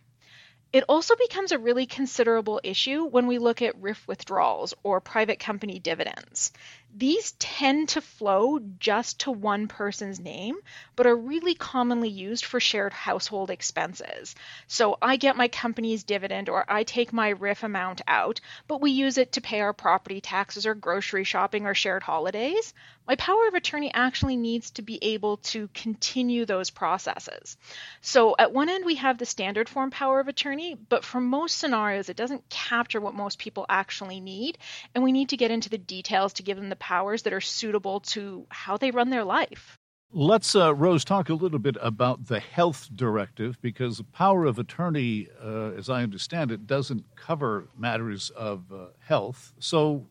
It 0.72 0.86
also 0.88 1.16
becomes 1.18 1.52
a 1.52 1.60
really 1.60 1.86
considerable 1.86 2.62
issue 2.64 3.04
when 3.04 3.28
we 3.28 3.40
look 3.40 3.62
at 3.62 3.82
RRIF 3.82 4.08
withdrawals 4.08 4.74
or 4.84 5.02
private 5.02 5.40
company 5.40 5.80
dividends. 5.80 6.54
These 6.94 7.32
tend 7.34 7.90
to 7.90 8.02
flow 8.02 8.60
just 8.80 9.22
to 9.22 9.32
one 9.32 9.68
person's 9.68 10.20
name, 10.20 10.58
but 10.96 11.08
are 11.08 11.16
really 11.16 11.56
commonly 11.56 12.10
used 12.10 12.44
for 12.44 12.60
shared 12.60 12.92
household 12.92 13.50
expenses. 13.50 14.36
So 14.68 14.98
I 15.02 15.16
get 15.16 15.38
my 15.38 15.48
company's 15.48 16.04
dividend 16.04 16.50
or 16.50 16.66
I 16.68 16.84
take 16.84 17.14
my 17.14 17.34
RRIF 17.34 17.64
amount 17.64 18.02
out, 18.08 18.42
but 18.68 18.82
we 18.82 18.92
use 18.92 19.18
it 19.18 19.32
to 19.34 19.42
pay 19.42 19.62
our 19.62 19.74
property 19.74 20.20
taxes 20.20 20.66
or 20.66 20.76
grocery 20.76 21.24
shopping 21.24 21.66
or 21.66 21.74
shared 21.74 22.04
holidays. 22.04 22.74
My 23.08 23.16
power 23.16 23.48
of 23.48 23.56
attorney 23.56 23.92
actually 23.94 24.38
needs 24.38 24.72
to 24.72 24.82
be 24.82 25.00
able 25.04 25.38
to 25.38 25.70
continue 25.74 26.46
those 26.46 26.70
processes. 26.70 27.58
So 28.02 28.36
at 28.38 28.54
one 28.54 28.70
end, 28.70 28.86
we 28.86 28.96
have 28.96 29.18
the 29.18 29.26
standard 29.26 29.68
form 29.68 29.92
power 29.92 30.20
of 30.20 30.28
attorney, 30.28 30.76
but 30.76 31.04
for 31.04 31.20
most 31.20 31.58
scenarios, 31.58 32.10
it 32.10 32.16
doesn't 32.16 32.48
capture 32.50 33.02
what 33.02 33.16
most 33.16 33.40
people 33.40 33.66
actually 33.68 34.20
need. 34.20 34.58
And 34.94 35.04
we 35.04 35.12
need 35.12 35.30
to 35.30 35.38
get 35.38 35.52
into 35.52 35.70
the 35.70 35.78
details 35.78 36.34
to 36.34 36.44
give 36.44 36.58
them 36.58 36.70
the 36.70 36.76
powers 36.82 37.22
that 37.22 37.32
are 37.32 37.40
suitable 37.40 38.02
to 38.02 38.46
how 38.50 38.76
they 38.76 38.92
run 38.92 39.10
their 39.10 39.24
life. 39.24 39.78
Let's, 40.14 40.58
uh, 40.58 40.76
Rose, 40.76 41.06
talk 41.06 41.30
a 41.30 41.34
little 41.34 41.60
bit 41.60 41.78
about 41.80 42.28
the 42.28 42.42
health 42.42 42.90
directive 42.94 43.62
because 43.62 43.98
the 43.98 44.04
power 44.04 44.44
of 44.44 44.60
attorney, 44.60 45.30
uh, 45.42 45.72
as 45.78 45.90
I 45.90 46.04
understand 46.04 46.52
it, 46.52 46.68
doesn't 46.68 47.06
cover 47.16 47.70
matters 47.78 48.30
of 48.32 48.74
uh, 48.74 48.88
health. 49.00 49.54
So, 49.60 50.08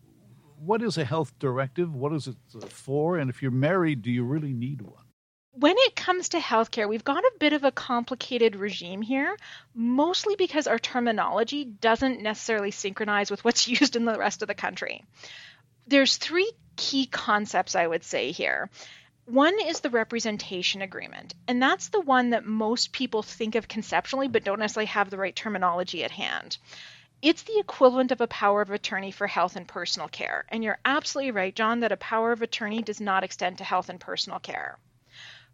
what 0.59 0.83
is 0.83 0.96
a 0.96 1.04
health 1.04 1.38
directive? 1.38 1.94
What 1.94 2.14
is 2.14 2.28
it 2.28 2.37
uh, 2.54 2.66
for? 2.68 3.18
And 3.18 3.28
if 3.28 3.42
you're 3.42 3.50
married, 3.50 4.00
do 4.00 4.11
you 4.11 4.24
really 4.24 4.54
need 4.54 4.80
one? 4.80 5.04
When 5.52 5.74
it 5.76 5.96
comes 5.96 6.30
to 6.30 6.38
healthcare, 6.38 6.88
we've 6.88 7.04
got 7.04 7.24
a 7.24 7.33
bit 7.38 7.52
of 7.52 7.64
a 7.64 7.72
complicated 7.72 8.56
regime 8.56 9.02
here, 9.02 9.37
mostly 9.74 10.37
because 10.37 10.66
our 10.66 10.78
terminology 10.78 11.64
doesn't 11.64 12.22
necessarily 12.22 12.70
synchronize 12.70 13.30
with 13.30 13.44
what's 13.44 13.68
used 13.80 13.96
in 13.96 14.06
the 14.06 14.16
rest 14.16 14.40
of 14.40 14.48
the 14.48 14.54
country. 14.54 15.04
There's 15.87 16.16
three 16.16 16.51
key 16.77 17.07
concepts 17.07 17.75
I 17.75 17.87
would 17.87 18.05
say 18.05 18.33
here. 18.33 18.71
One 19.27 19.61
is 19.61 19.81
the 19.81 19.90
representation 19.90 20.83
agreement, 20.83 21.35
and 21.47 21.62
that's 21.62 21.88
the 21.88 22.01
one 22.01 22.31
that 22.31 22.45
most 22.45 22.93
people 22.93 23.23
think 23.23 23.55
of 23.55 23.69
conceptually 23.69 24.29
but 24.29 24.45
don't 24.45 24.59
necessarily 24.59 24.87
have 24.87 25.11
the 25.11 25.19
right 25.19 25.37
terminology 25.37 26.03
at 26.03 26.11
hand. 26.11 26.59
It's 27.23 27.43
the 27.43 27.59
equivalent 27.59 28.12
of 28.12 28.21
a 28.21 28.27
power 28.27 28.62
of 28.62 28.71
attorney 28.71 29.11
for 29.11 29.27
health 29.27 29.57
and 29.57 29.69
personal 29.69 30.09
care. 30.09 30.47
And 30.49 30.64
you're 30.64 30.79
absolutely 30.85 31.33
right, 31.33 31.55
Jon, 31.55 31.81
that 31.81 31.93
a 31.93 31.97
power 31.97 32.33
of 32.33 32.43
attorney 32.43 32.83
does 32.83 33.01
not 33.01 33.25
extend 33.25 33.59
to 33.59 33.64
health 33.64 33.88
and 33.88 34.01
personal 34.01 34.38
care. 34.38 34.79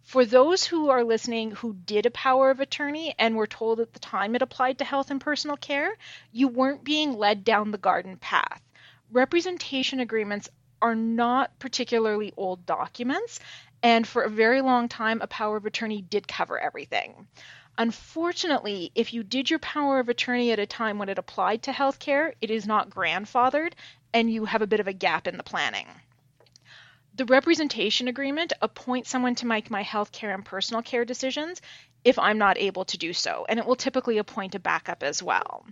For 0.02 0.24
those 0.24 0.64
who 0.64 0.90
are 0.90 1.02
listening 1.02 1.50
who 1.50 1.74
did 1.74 2.06
a 2.06 2.10
power 2.12 2.50
of 2.50 2.60
attorney 2.60 3.14
and 3.18 3.34
were 3.36 3.48
told 3.48 3.80
at 3.80 3.92
the 3.92 3.98
time 3.98 4.36
it 4.36 4.42
applied 4.42 4.78
to 4.78 4.84
health 4.84 5.10
and 5.10 5.20
personal 5.20 5.56
care, 5.56 5.96
you 6.30 6.46
weren't 6.46 6.84
being 6.84 7.18
led 7.18 7.42
down 7.42 7.72
the 7.72 7.78
garden 7.78 8.16
path 8.16 8.62
representation 9.10 10.00
agreements 10.00 10.48
are 10.82 10.94
not 10.94 11.58
particularly 11.58 12.32
old 12.36 12.66
documents, 12.66 13.40
and 13.82 14.06
for 14.06 14.22
a 14.22 14.30
very 14.30 14.60
long 14.60 14.88
time, 14.88 15.20
a 15.20 15.26
power 15.26 15.56
of 15.56 15.66
attorney 15.66 16.02
did 16.02 16.28
cover 16.28 16.58
everything. 16.58 17.26
Unfortunately, 17.78 18.90
if 18.94 19.12
you 19.12 19.22
did 19.22 19.50
your 19.50 19.58
power 19.58 19.98
of 19.98 20.08
attorney 20.08 20.50
at 20.50 20.58
a 20.58 20.66
time 20.66 20.98
when 20.98 21.08
it 21.08 21.18
applied 21.18 21.62
to 21.62 21.72
healthcare, 21.72 22.32
it 22.40 22.50
is 22.50 22.66
not 22.66 22.90
grandfathered, 22.90 23.72
and 24.12 24.32
you 24.32 24.44
have 24.44 24.62
a 24.62 24.66
bit 24.66 24.80
of 24.80 24.88
a 24.88 24.92
gap 24.92 25.26
in 25.26 25.36
the 25.36 25.42
planning. 25.42 25.86
The 27.14 27.26
representation 27.26 28.08
agreement 28.08 28.52
appoints 28.60 29.10
someone 29.10 29.34
to 29.36 29.46
make 29.46 29.70
my 29.70 29.82
healthcare 29.82 30.34
and 30.34 30.44
personal 30.44 30.82
care 30.82 31.04
decisions 31.04 31.60
if 32.04 32.18
I'm 32.18 32.38
not 32.38 32.58
able 32.58 32.84
to 32.86 32.98
do 32.98 33.12
so, 33.12 33.46
and 33.48 33.58
it 33.58 33.66
will 33.66 33.76
typically 33.76 34.18
appoint 34.18 34.54
a 34.54 34.58
backup 34.58 35.02
as 35.02 35.22
well 35.22 35.66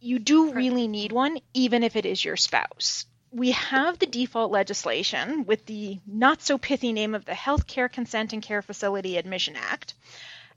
you 0.00 0.18
do 0.18 0.52
really 0.52 0.88
need 0.88 1.12
one, 1.12 1.38
even 1.54 1.82
if 1.82 1.96
it 1.96 2.06
is 2.06 2.24
your 2.24 2.36
spouse. 2.36 3.06
We 3.32 3.52
have 3.52 3.98
the 3.98 4.06
default 4.06 4.50
legislation 4.50 5.44
with 5.44 5.66
the 5.66 6.00
not 6.06 6.42
so 6.42 6.58
pithy 6.58 6.92
name 6.92 7.14
of 7.14 7.24
the 7.24 7.32
Healthcare 7.32 7.92
Consent 7.92 8.32
and 8.32 8.42
Care 8.42 8.62
Facility 8.62 9.16
Admission 9.16 9.54
Act. 9.56 9.94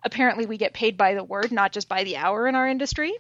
Apparently, 0.04 0.46
we 0.46 0.58
get 0.58 0.74
paid 0.74 0.98
by 0.98 1.14
the 1.14 1.24
word, 1.24 1.52
not 1.52 1.72
just 1.72 1.88
by 1.88 2.04
the 2.04 2.18
hour 2.18 2.48
in 2.48 2.56
our 2.56 2.68
industry. 2.68 3.14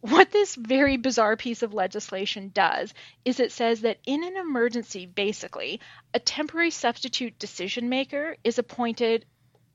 What 0.00 0.30
this 0.30 0.54
very 0.54 0.96
bizarre 0.96 1.36
piece 1.36 1.62
of 1.62 1.74
legislation 1.74 2.50
does 2.52 2.92
is 3.24 3.40
it 3.40 3.52
says 3.52 3.82
that 3.82 3.98
in 4.06 4.24
an 4.24 4.36
emergency, 4.36 5.06
basically, 5.06 5.80
a 6.12 6.18
temporary 6.18 6.70
substitute 6.70 7.38
decision 7.38 7.88
maker 7.88 8.36
is 8.44 8.58
appointed 8.58 9.24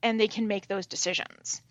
and 0.01 0.19
they 0.19 0.27
can 0.27 0.47
make 0.47 0.67
those 0.67 0.85
decisions 0.85 1.61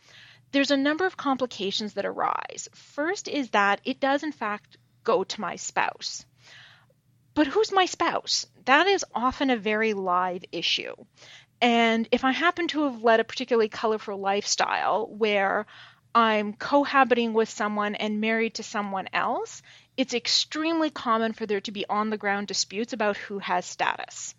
there's 0.52 0.70
a 0.70 0.76
number 0.76 1.06
of 1.06 1.16
complications 1.16 1.94
that 1.94 2.06
arise. 2.06 2.68
First 2.74 3.28
is 3.28 3.50
that 3.50 3.80
it 3.84 4.00
does, 4.00 4.22
in 4.22 4.32
fact, 4.32 4.76
go 5.04 5.24
to 5.24 5.40
my 5.40 5.56
spouse. 5.56 6.24
But 7.34 7.46
who's 7.46 7.72
my 7.72 7.86
spouse? 7.86 8.46
That 8.64 8.86
is 8.86 9.04
often 9.14 9.50
a 9.50 9.56
very 9.56 9.94
live 9.94 10.44
issue. 10.50 10.94
And 11.60 12.08
if 12.12 12.24
I 12.24 12.32
happen 12.32 12.68
to 12.68 12.84
have 12.84 13.02
led 13.02 13.20
a 13.20 13.24
particularly 13.24 13.68
colorful 13.68 14.18
lifestyle 14.18 15.06
where 15.06 15.66
I'm 16.14 16.52
cohabiting 16.52 17.32
with 17.32 17.48
someone 17.48 17.94
and 17.94 18.20
married 18.20 18.54
to 18.54 18.62
someone 18.62 19.08
else, 19.12 19.62
it's 19.96 20.14
extremely 20.14 20.90
common 20.90 21.32
for 21.32 21.46
there 21.46 21.60
to 21.62 21.72
be 21.72 21.84
on 21.88 22.10
the 22.10 22.16
ground 22.16 22.46
disputes 22.46 22.92
about 22.92 23.16
who 23.16 23.38
has 23.38 23.66
status 23.66 24.34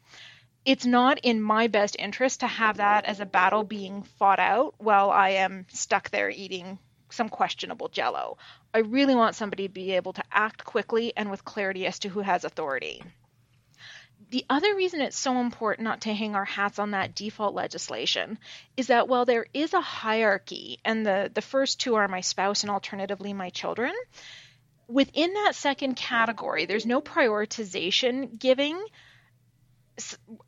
it's 0.69 0.85
not 0.85 1.17
in 1.23 1.41
my 1.41 1.65
best 1.65 1.95
interest 1.97 2.41
to 2.41 2.47
have 2.47 2.77
that 2.77 3.03
as 3.05 3.19
a 3.19 3.25
battle 3.25 3.63
being 3.63 4.03
fought 4.03 4.37
out 4.37 4.75
while 4.77 5.09
I 5.09 5.29
am 5.29 5.65
stuck 5.69 6.11
there 6.11 6.29
eating 6.29 6.77
some 7.09 7.27
questionable 7.27 7.87
jello. 7.87 8.37
I 8.71 8.81
really 8.81 9.15
want 9.15 9.35
somebody 9.35 9.67
to 9.67 9.73
be 9.73 9.93
able 9.93 10.13
to 10.13 10.23
act 10.31 10.63
quickly 10.63 11.11
and 11.17 11.31
with 11.31 11.43
clarity 11.43 11.87
as 11.87 11.97
to 11.99 12.09
who 12.09 12.19
has 12.19 12.43
authority. 12.43 13.01
The 14.29 14.45
other 14.47 14.75
reason 14.75 15.01
it's 15.01 15.17
so 15.17 15.39
important 15.39 15.85
not 15.85 16.01
to 16.01 16.13
hang 16.13 16.35
our 16.35 16.45
hats 16.45 16.77
on 16.77 16.91
that 16.91 17.15
default 17.15 17.55
legislation 17.55 18.37
is 18.77 18.87
that 18.87 19.07
while 19.07 19.25
there 19.25 19.47
is 19.55 19.73
a 19.73 19.81
hierarchy, 19.81 20.77
and 20.85 21.03
the, 21.03 21.31
the 21.33 21.41
first 21.41 21.79
two 21.79 21.95
are 21.95 22.07
my 22.07 22.21
spouse 22.21 22.61
and 22.61 22.69
alternatively 22.69 23.33
my 23.33 23.49
children, 23.49 23.93
within 24.87 25.33
that 25.33 25.55
second 25.55 25.95
category, 25.95 26.67
there's 26.67 26.85
no 26.85 27.01
prioritization 27.01 28.37
giving 28.37 28.79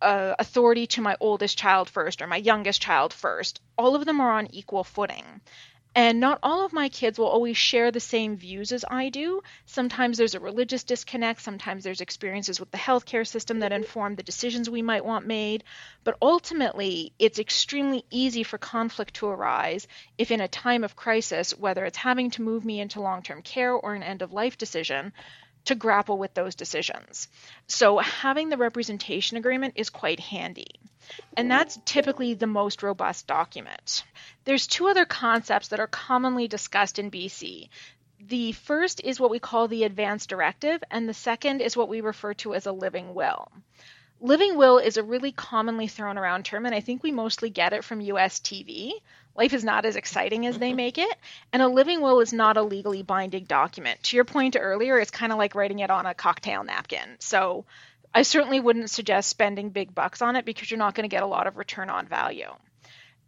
uh, 0.02 0.36
authority 0.40 0.88
to 0.88 1.02
my 1.02 1.16
oldest 1.20 1.58
child 1.58 1.90
first 1.90 2.22
or 2.22 2.28
my 2.28 2.38
youngest 2.38 2.82
child 2.82 3.14
first. 3.14 3.62
All 3.78 3.96
of 3.96 4.06
them 4.06 4.20
are 4.22 4.32
on 4.32 4.48
equal 4.54 4.84
footing. 4.84 5.42
And 5.94 6.22
not 6.22 6.40
all 6.42 6.64
of 6.64 6.72
my 6.72 6.88
kids 6.88 7.20
will 7.20 7.28
always 7.28 7.58
share 7.58 7.92
the 7.92 8.00
same 8.00 8.38
views 8.38 8.72
as 8.72 8.86
I 8.90 9.10
do. 9.10 9.44
Sometimes 9.66 10.18
there's 10.18 10.36
a 10.36 10.40
religious 10.40 10.86
disconnect, 10.86 11.42
sometimes 11.42 11.84
there's 11.84 12.00
experiences 12.00 12.62
with 12.62 12.72
the 12.72 12.78
healthcare 12.78 13.28
system 13.28 13.60
that 13.60 13.74
inform 13.74 14.16
the 14.16 14.24
decisions 14.24 14.70
we 14.70 14.82
might 14.82 15.04
want 15.04 15.28
made. 15.28 15.66
But 16.06 16.16
ultimately, 16.22 17.12
it's 17.20 17.40
extremely 17.40 18.06
easy 18.10 18.44
for 18.44 18.58
conflict 18.58 19.16
to 19.16 19.28
arise 19.28 19.86
if, 20.18 20.32
in 20.32 20.40
a 20.40 20.48
time 20.48 20.86
of 20.86 20.96
crisis, 20.96 21.58
whether 21.58 21.84
it's 21.84 21.98
having 21.98 22.32
to 22.32 22.42
move 22.42 22.64
me 22.64 22.80
into 22.80 23.02
long 23.02 23.22
term 23.22 23.42
care 23.42 23.74
or 23.74 23.94
an 23.94 24.04
end 24.04 24.22
of 24.22 24.32
life 24.32 24.58
decision, 24.58 25.12
to 25.66 25.76
grapple 25.76 26.18
with 26.18 26.34
those 26.34 26.56
decisions. 26.56 27.28
So 27.68 27.98
having 28.00 28.50
the 28.50 28.58
representation 28.58 29.38
agreement 29.38 29.74
is 29.78 29.90
quite 29.90 30.20
handy. 30.20 30.80
And 31.36 31.50
that's 31.52 31.80
typically 31.86 32.34
the 32.34 32.48
most 32.48 32.84
robust 32.84 33.28
document. 33.28 34.04
There's 34.46 34.68
two 34.68 34.88
other 34.88 35.06
concepts 35.06 35.70
that 35.70 35.80
are 35.80 35.88
commonly 35.88 36.48
discussed 36.48 37.00
in 37.00 37.12
BC. 37.12 37.70
The 38.28 38.52
first 38.52 39.02
is 39.04 39.20
what 39.20 39.32
we 39.32 39.40
call 39.40 39.68
the 39.68 39.84
advance 39.84 40.28
directive, 40.28 40.84
and 40.92 41.10
the 41.10 41.14
second 41.14 41.62
is 41.62 41.76
what 41.76 41.90
we 41.90 42.02
refer 42.02 42.34
to 42.36 42.54
as 42.54 42.66
a 42.66 42.72
living 42.72 43.14
will. 43.14 43.52
Living 44.24 44.56
will 44.56 44.78
is 44.78 44.98
a 44.98 45.04
really 45.04 45.32
commonly 45.32 45.88
thrown 45.88 46.18
around 46.18 46.46
term, 46.46 46.68
and 46.68 46.76
I 46.76 46.80
think 46.80 47.02
we 47.02 47.12
mostly 47.12 47.50
get 47.50 47.74
it 47.74 47.84
from 47.84 48.02
US 48.02 48.40
TV. 48.40 48.94
Life 49.36 49.54
is 49.54 49.64
not 49.64 49.84
as 49.84 49.96
exciting 49.96 50.46
as 50.46 50.60
they 50.60 50.70
mm-hmm. 50.70 50.78
make 50.78 50.98
it, 51.00 51.18
and 51.52 51.62
a 51.62 51.68
living 51.68 52.02
will 52.02 52.20
is 52.20 52.32
not 52.32 52.56
a 52.56 52.62
legally 52.62 53.02
binding 53.02 53.46
document. 53.46 54.04
To 54.04 54.16
your 54.16 54.26
point 54.26 54.56
earlier, 54.60 55.00
it's 55.00 55.10
kind 55.10 55.32
of 55.32 55.40
like 55.40 55.56
writing 55.56 55.80
it 55.80 55.90
on 55.90 56.06
a 56.06 56.14
cocktail 56.14 56.64
napkin. 56.64 57.18
So 57.18 57.66
I 58.14 58.22
certainly 58.22 58.60
wouldn't 58.60 58.92
suggest 58.92 59.30
spending 59.30 59.70
big 59.70 59.96
bucks 59.96 60.22
on 60.22 60.36
it 60.36 60.46
because 60.46 60.70
you're 60.70 60.78
not 60.78 60.94
going 60.94 61.10
to 61.10 61.14
get 61.14 61.24
a 61.24 61.28
lot 61.28 61.48
of 61.48 61.58
return 61.58 61.90
on 61.90 62.08
value. 62.08 62.52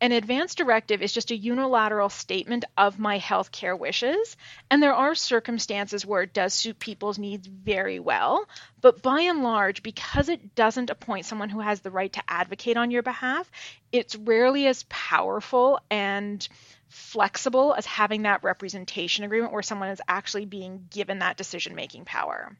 An 0.03 0.11
advance 0.11 0.53
directive 0.53 1.01
is 1.01 1.13
just 1.13 1.31
a 1.31 1.37
unilateral 1.37 2.09
statement 2.09 2.65
of 2.77 2.99
my 2.99 3.19
healthcare 3.19 3.79
wishes, 3.79 4.35
and 4.69 4.83
there 4.83 4.93
are 4.93 5.15
circumstances 5.15 6.05
where 6.05 6.23
it 6.23 6.33
does 6.33 6.53
suit 6.53 6.77
people's 6.77 7.17
needs 7.17 7.47
very 7.47 8.01
well, 8.01 8.49
but 8.81 9.01
by 9.01 9.21
and 9.21 9.43
large, 9.43 9.81
because 9.81 10.27
it 10.27 10.55
doesn't 10.55 10.89
appoint 10.89 11.25
someone 11.25 11.47
who 11.47 11.61
has 11.61 11.79
the 11.79 11.89
right 11.89 12.11
to 12.11 12.23
advocate 12.27 12.75
on 12.75 12.91
your 12.91 13.01
behalf, 13.01 13.49
it's 13.93 14.17
rarely 14.17 14.67
as 14.67 14.83
powerful 14.89 15.79
and 15.89 16.49
flexible 16.89 17.73
as 17.73 17.85
having 17.85 18.23
that 18.23 18.43
representation 18.43 19.23
agreement 19.23 19.53
where 19.53 19.63
someone 19.63 19.87
is 19.87 20.01
actually 20.09 20.43
being 20.43 20.85
given 20.91 21.19
that 21.19 21.37
decision 21.37 21.75
making 21.75 22.03
power. 22.03 22.57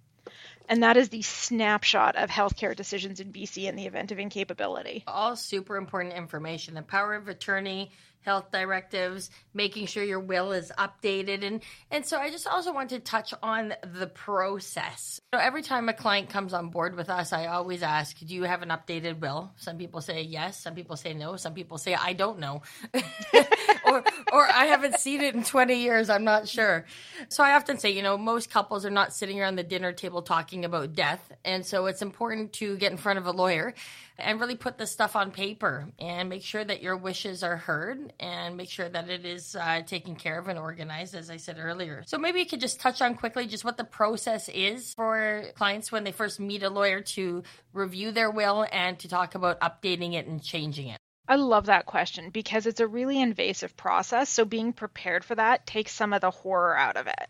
And 0.69 0.83
that 0.83 0.97
is 0.97 1.09
the 1.09 1.21
snapshot 1.21 2.15
of 2.15 2.29
healthcare 2.29 2.75
decisions 2.75 3.19
in 3.19 3.31
BC 3.31 3.65
in 3.65 3.75
the 3.75 3.85
event 3.85 4.11
of 4.11 4.19
incapability. 4.19 5.03
All 5.07 5.35
super 5.35 5.75
important 5.77 6.13
information. 6.15 6.73
The 6.73 6.81
power 6.81 7.15
of 7.15 7.27
attorney, 7.27 7.91
health 8.23 8.51
directives, 8.51 9.29
making 9.53 9.85
sure 9.87 10.03
your 10.03 10.19
will 10.19 10.51
is 10.51 10.71
updated. 10.77 11.45
And, 11.45 11.61
and 11.91 12.05
so 12.05 12.17
I 12.17 12.29
just 12.29 12.47
also 12.47 12.73
want 12.73 12.89
to 12.89 12.99
touch 12.99 13.33
on 13.43 13.73
the 13.93 14.07
process. 14.07 15.19
So 15.33 15.39
every 15.39 15.61
time 15.61 15.89
a 15.89 15.93
client 15.93 16.29
comes 16.29 16.53
on 16.53 16.69
board 16.69 16.95
with 16.95 17.09
us, 17.09 17.33
I 17.33 17.47
always 17.47 17.83
ask, 17.83 18.17
do 18.17 18.33
you 18.33 18.43
have 18.43 18.61
an 18.61 18.69
updated 18.69 19.19
will? 19.19 19.51
Some 19.57 19.77
people 19.77 20.01
say 20.01 20.21
yes. 20.21 20.59
Some 20.59 20.75
people 20.75 20.95
say 20.95 21.13
no. 21.13 21.35
Some 21.35 21.53
people 21.53 21.77
say, 21.77 21.93
I 21.93 22.13
don't 22.13 22.39
know. 22.39 22.61
or, 23.93 24.03
or 24.31 24.47
I 24.47 24.65
haven't 24.65 24.99
seen 24.99 25.21
it 25.21 25.35
in 25.35 25.43
20 25.43 25.75
years. 25.75 26.09
I'm 26.09 26.23
not 26.23 26.47
sure. 26.47 26.85
So 27.29 27.43
I 27.43 27.53
often 27.53 27.77
say, 27.77 27.91
you 27.91 28.01
know, 28.01 28.17
most 28.17 28.49
couples 28.49 28.85
are 28.85 28.89
not 28.89 29.13
sitting 29.13 29.39
around 29.39 29.55
the 29.55 29.63
dinner 29.63 29.93
table 29.93 30.21
talking 30.21 30.65
about 30.65 30.93
death. 30.93 31.31
And 31.45 31.65
so 31.65 31.85
it's 31.85 32.01
important 32.01 32.53
to 32.53 32.77
get 32.77 32.91
in 32.91 32.97
front 32.97 33.19
of 33.19 33.25
a 33.25 33.31
lawyer 33.31 33.73
and 34.17 34.39
really 34.39 34.55
put 34.55 34.77
this 34.77 34.91
stuff 34.91 35.15
on 35.15 35.31
paper 35.31 35.87
and 35.99 36.29
make 36.29 36.43
sure 36.43 36.63
that 36.63 36.81
your 36.81 36.95
wishes 36.95 37.43
are 37.43 37.57
heard 37.57 38.13
and 38.19 38.57
make 38.57 38.69
sure 38.69 38.87
that 38.87 39.09
it 39.09 39.25
is 39.25 39.55
uh, 39.55 39.81
taken 39.81 40.15
care 40.15 40.39
of 40.39 40.47
and 40.47 40.59
organized, 40.59 41.15
as 41.15 41.29
I 41.29 41.37
said 41.37 41.57
earlier. 41.59 42.03
So 42.05 42.17
maybe 42.17 42.39
you 42.39 42.45
could 42.45 42.61
just 42.61 42.79
touch 42.79 43.01
on 43.01 43.15
quickly 43.15 43.47
just 43.47 43.65
what 43.65 43.77
the 43.77 43.83
process 43.83 44.49
is 44.49 44.93
for 44.93 45.43
clients 45.55 45.91
when 45.91 46.03
they 46.03 46.11
first 46.11 46.39
meet 46.39 46.63
a 46.63 46.69
lawyer 46.69 47.01
to 47.01 47.43
review 47.73 48.11
their 48.11 48.29
will 48.29 48.65
and 48.71 48.99
to 48.99 49.07
talk 49.07 49.35
about 49.35 49.59
updating 49.61 50.13
it 50.13 50.27
and 50.27 50.43
changing 50.43 50.89
it. 50.89 50.97
I 51.27 51.35
love 51.35 51.67
that 51.67 51.85
question 51.85 52.29
because 52.29 52.65
it's 52.65 52.81
a 52.81 52.87
really 52.87 53.21
invasive 53.21 53.77
process. 53.77 54.29
So 54.29 54.43
being 54.43 54.73
prepared 54.73 55.23
for 55.23 55.35
that 55.35 55.65
takes 55.65 55.93
some 55.93 56.11
of 56.11 56.21
the 56.21 56.31
horror 56.31 56.77
out 56.77 56.97
of 56.97 57.07
it. 57.07 57.29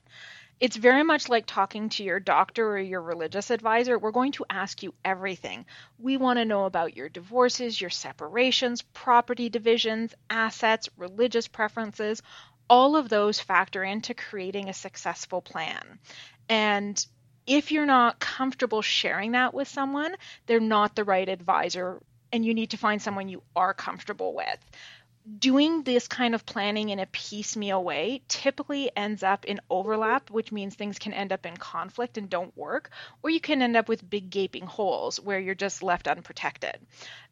It's 0.60 0.78
very 0.78 1.04
much 1.04 1.30
like 1.30 1.46
talking 1.46 1.90
to 1.90 2.04
your 2.04 2.20
doctor 2.20 2.68
or 2.72 2.80
your 2.80 3.02
religious 3.02 3.52
advisor. 3.52 4.00
We're 4.00 4.12
going 4.12 4.32
to 4.34 4.46
ask 4.50 4.82
you 4.82 4.94
everything. 5.04 5.66
We 6.00 6.18
want 6.18 6.40
to 6.40 6.46
know 6.46 6.66
about 6.66 6.96
your 6.96 7.10
divorces, 7.10 7.80
your 7.80 7.90
separations, 7.90 8.82
property 8.82 9.50
divisions, 9.50 10.14
assets, 10.30 10.90
religious 10.98 11.48
preferences. 11.48 12.22
All 12.70 12.96
of 12.96 13.10
those 13.10 13.40
factor 13.40 13.84
into 13.84 14.14
creating 14.14 14.70
a 14.70 14.74
successful 14.74 15.42
plan. 15.42 16.00
And 16.48 17.06
if 17.46 17.72
you're 17.72 17.86
not 17.86 18.20
comfortable 18.20 18.82
sharing 18.82 19.34
that 19.34 19.54
with 19.54 19.68
someone, 19.68 20.16
they're 20.46 20.60
not 20.60 20.96
the 20.96 21.04
right 21.04 21.28
advisor, 21.28 22.00
and 22.34 22.46
you 22.46 22.54
need 22.54 22.72
to 22.72 22.78
find 22.78 23.02
someone 23.02 23.30
you 23.30 23.42
are 23.56 23.74
comfortable 23.74 24.34
with 24.34 24.60
doing 25.40 25.84
this 25.84 26.08
kind 26.08 26.36
of 26.36 26.46
planning 26.46 26.90
in 26.90 27.00
a 27.00 27.06
piecemeal 27.06 27.82
way 27.82 28.22
typically 28.28 28.92
ends 28.96 29.24
up 29.24 29.46
in 29.46 29.60
overlap, 29.70 30.30
which 30.30 30.52
means 30.52 30.76
things 30.76 31.00
can 31.00 31.14
end 31.14 31.32
up 31.32 31.46
in 31.46 31.56
conflict 31.56 32.18
and 32.18 32.30
don't 32.30 32.56
work, 32.58 32.90
or 33.22 33.30
you 33.30 33.40
can 33.40 33.62
end 33.62 33.78
up 33.78 33.88
with 33.88 34.08
big 34.10 34.30
gaping 34.30 34.66
holes 34.66 35.20
where 35.20 35.40
you're 35.40 35.56
just 35.56 35.82
left 35.82 36.08
unprotected. 36.08 36.78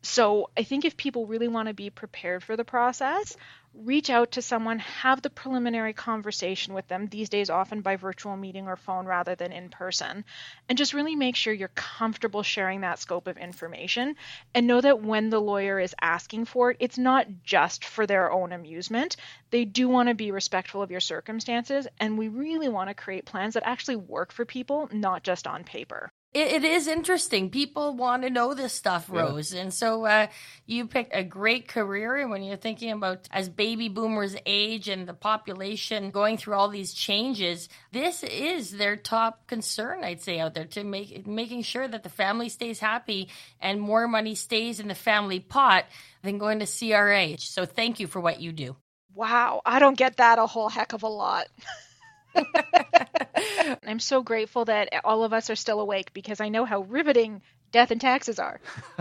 So 0.01 0.49
I 0.55 0.63
think 0.63 0.85
if 0.85 0.95
people 0.95 1.27
really 1.27 1.49
want 1.49 1.67
to 1.67 1.73
be 1.73 1.89
prepared 1.89 2.43
for 2.43 2.55
the 2.55 2.63
process, 2.63 3.35
reach 3.73 4.09
out 4.09 4.31
to 4.31 4.41
someone, 4.41 4.79
have 4.79 5.21
the 5.21 5.29
preliminary 5.29 5.93
conversation 5.93 6.73
with 6.73 6.87
them, 6.87 7.07
these 7.07 7.29
days 7.29 7.49
often 7.49 7.81
by 7.81 7.95
virtual 7.95 8.35
meeting 8.35 8.67
or 8.67 8.75
phone 8.75 9.05
rather 9.05 9.35
than 9.35 9.51
in 9.51 9.69
person, 9.69 10.25
and 10.67 10.77
just 10.77 10.93
really 10.93 11.15
make 11.15 11.35
sure 11.35 11.53
you're 11.53 11.69
comfortable 11.69 12.43
sharing 12.43 12.81
that 12.81 12.99
scope 12.99 13.27
of 13.27 13.37
information 13.37 14.15
and 14.53 14.67
know 14.67 14.81
that 14.81 15.01
when 15.01 15.29
the 15.29 15.39
lawyer 15.39 15.79
is 15.79 15.95
asking 16.01 16.45
for 16.45 16.71
it, 16.71 16.77
it's 16.79 16.97
not 16.97 17.27
just 17.43 17.85
for 17.85 18.05
their 18.05 18.31
own 18.31 18.51
amusement. 18.51 19.15
They 19.49 19.65
do 19.65 19.87
want 19.87 20.09
to 20.09 20.15
be 20.15 20.31
respectful 20.31 20.81
of 20.81 20.91
your 20.91 20.99
circumstances, 20.99 21.87
and 21.99 22.17
we 22.17 22.27
really 22.27 22.69
want 22.69 22.89
to 22.89 22.93
create 22.93 23.25
plans 23.25 23.53
that 23.53 23.63
actually 23.65 23.97
work 23.97 24.31
for 24.31 24.45
people, 24.45 24.89
not 24.91 25.23
just 25.23 25.47
on 25.47 25.63
paper 25.63 26.11
it, 26.33 26.47
it 26.47 26.63
is 26.63 26.87
interesting. 26.87 27.49
People 27.49 27.93
want 27.93 28.23
to 28.23 28.29
know 28.29 28.53
this 28.53 28.71
stuff, 28.73 29.09
Rose. 29.09 29.53
Yeah. 29.53 29.61
And 29.61 29.73
so 29.73 30.05
uh, 30.05 30.27
you 30.65 30.87
picked 30.87 31.15
a 31.15 31.23
great 31.23 31.67
career. 31.67 32.15
And 32.15 32.29
when 32.29 32.43
you're 32.43 32.55
thinking 32.55 32.91
about 32.91 33.27
as 33.31 33.49
baby 33.49 33.89
boomers 33.89 34.35
age 34.45 34.87
and 34.87 35.07
the 35.07 35.13
population 35.13 36.09
going 36.09 36.37
through 36.37 36.53
all 36.53 36.69
these 36.69 36.93
changes, 36.93 37.67
this 37.91 38.23
is 38.23 38.71
their 38.71 38.95
top 38.95 39.45
concern, 39.47 40.03
I'd 40.03 40.21
say, 40.21 40.39
out 40.39 40.53
there 40.53 40.65
to 40.65 40.83
make 40.83 41.27
making 41.27 41.63
sure 41.63 41.87
that 41.87 42.03
the 42.03 42.09
family 42.09 42.47
stays 42.47 42.79
happy 42.79 43.29
and 43.59 43.81
more 43.81 44.07
money 44.07 44.35
stays 44.35 44.79
in 44.79 44.87
the 44.87 44.95
family 44.95 45.39
pot 45.39 45.85
than 46.23 46.37
going 46.37 46.59
to 46.59 46.65
CRA. 46.65 47.37
So 47.39 47.65
thank 47.65 47.99
you 47.99 48.07
for 48.07 48.21
what 48.21 48.39
you 48.39 48.53
do. 48.53 48.77
Wow. 49.13 49.61
I 49.65 49.79
don't 49.79 49.97
get 49.97 50.17
that 50.17 50.39
a 50.39 50.45
whole 50.45 50.69
heck 50.69 50.93
of 50.93 51.03
a 51.03 51.09
lot. 51.09 51.47
I'm 53.85 53.99
so 53.99 54.21
grateful 54.23 54.65
that 54.65 54.89
all 55.03 55.23
of 55.23 55.33
us 55.33 55.49
are 55.49 55.55
still 55.55 55.79
awake 55.79 56.13
because 56.13 56.39
I 56.39 56.49
know 56.49 56.65
how 56.65 56.81
riveting 56.81 57.41
death 57.71 57.91
and 57.91 58.01
taxes 58.01 58.39
are. 58.39 58.59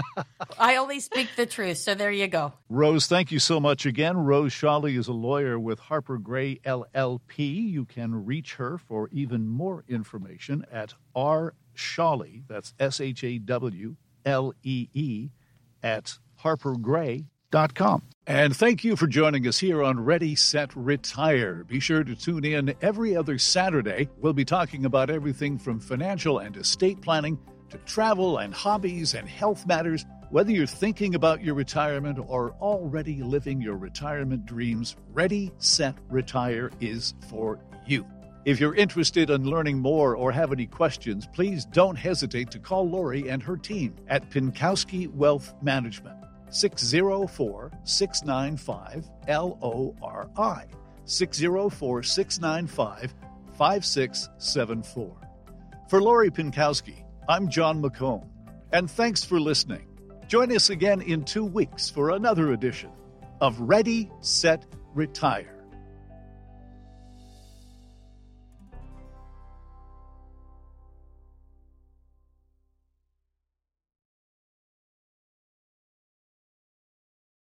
I 0.59 0.77
only 0.77 1.01
speak 1.01 1.29
the 1.37 1.47
truth, 1.47 1.79
so 1.79 1.95
there 1.95 2.11
you 2.11 2.29
go. 2.29 2.53
Rose, 2.69 3.07
thank 3.07 3.33
you 3.33 3.39
so 3.39 3.61
much 3.61 3.85
again. 3.87 4.17
Rose 4.17 4.53
Shawlee 4.53 4.99
is 4.99 5.09
a 5.09 5.13
lawyer 5.13 5.59
with 5.59 5.79
Harper 5.79 6.19
Grey 6.19 6.57
LLP. 6.65 7.71
You 7.71 7.85
can 7.85 8.25
reach 8.25 8.55
her 8.55 8.79
for 8.79 9.09
even 9.13 9.49
more 9.49 9.85
information 9.89 10.65
at 10.71 10.95
R 11.15 11.55
Shawlee, 11.77 12.43
that's 12.49 12.75
S 12.79 13.01
H 13.01 13.25
A 13.25 13.39
W 13.39 13.97
L 14.25 14.53
E 14.63 14.89
E, 14.93 15.31
at 15.83 16.19
harpergrey.com. 16.43 17.30
And 18.29 18.55
thank 18.55 18.85
you 18.85 18.95
for 18.95 19.09
joining 19.09 19.45
us 19.49 19.59
here 19.59 19.83
on 19.83 19.99
Ready, 19.99 20.37
Set, 20.37 20.71
Retire. 20.77 21.65
Be 21.65 21.81
sure 21.81 22.05
to 22.05 22.15
tune 22.15 22.45
in 22.45 22.75
every 22.81 23.17
other 23.17 23.39
Saturday. 23.39 24.09
We'll 24.19 24.35
be 24.35 24.45
talking 24.45 24.85
about 24.85 25.11
everything 25.11 25.59
from 25.59 25.81
financial 25.81 26.39
and 26.39 26.57
estate 26.57 27.01
planning 27.01 27.41
to 27.71 27.79
travel 27.79 28.39
and 28.39 28.55
hobbies 28.55 29.15
and 29.15 29.29
health 29.29 29.67
matters. 29.67 30.07
Whether 30.31 30.53
you're 30.53 30.67
thinking 30.67 31.17
about 31.17 31.43
your 31.43 31.57
retirement 31.57 32.21
or 32.25 32.53
already 32.61 33.21
living 33.21 33.61
your 33.61 33.77
retirement 33.77 34.47
dreams, 34.47 34.95
Ready, 35.13 35.51
Set, 35.59 35.97
Retire 36.09 36.71
is 36.81 37.15
for 37.29 37.59
you. 37.85 38.07
If 38.45 38.61
you're 38.61 38.77
interested 38.77 39.29
in 39.29 39.45
learning 39.45 39.81
more 39.81 40.15
or 40.15 40.31
have 40.31 40.53
any 40.53 40.67
questions, 40.67 41.27
please 41.35 41.65
don't 41.65 41.97
hesitate 41.97 42.53
to 42.53 42.61
call 42.61 42.89
Lori 42.89 43.29
and 43.29 43.43
her 43.43 43.57
team 43.57 43.97
at 44.07 44.31
Pinkowski 44.31 45.13
Wealth 45.13 45.53
Management. 45.63 46.20
604 46.51 47.73
695 47.85 49.11
LORI. 49.29 50.67
604 51.05 52.03
695 52.03 53.15
5674. 53.57 55.17
For 55.89 56.01
Lori 56.01 56.31
Pinkowski, 56.31 57.05
I'm 57.29 57.49
Jon 57.49 57.83
McComb, 57.83 58.29
and 58.73 58.91
thanks 58.91 59.25
for 59.25 59.41
listening. 59.41 59.87
Join 60.29 60.55
us 60.55 60.71
again 60.71 61.03
in 61.03 61.25
two 61.25 61.45
weeks 61.45 61.91
for 61.91 62.11
another 62.11 62.53
edition 62.53 62.91
of 63.41 63.59
Ready, 63.61 64.11
Set, 64.21 64.65
Retire. 64.95 65.60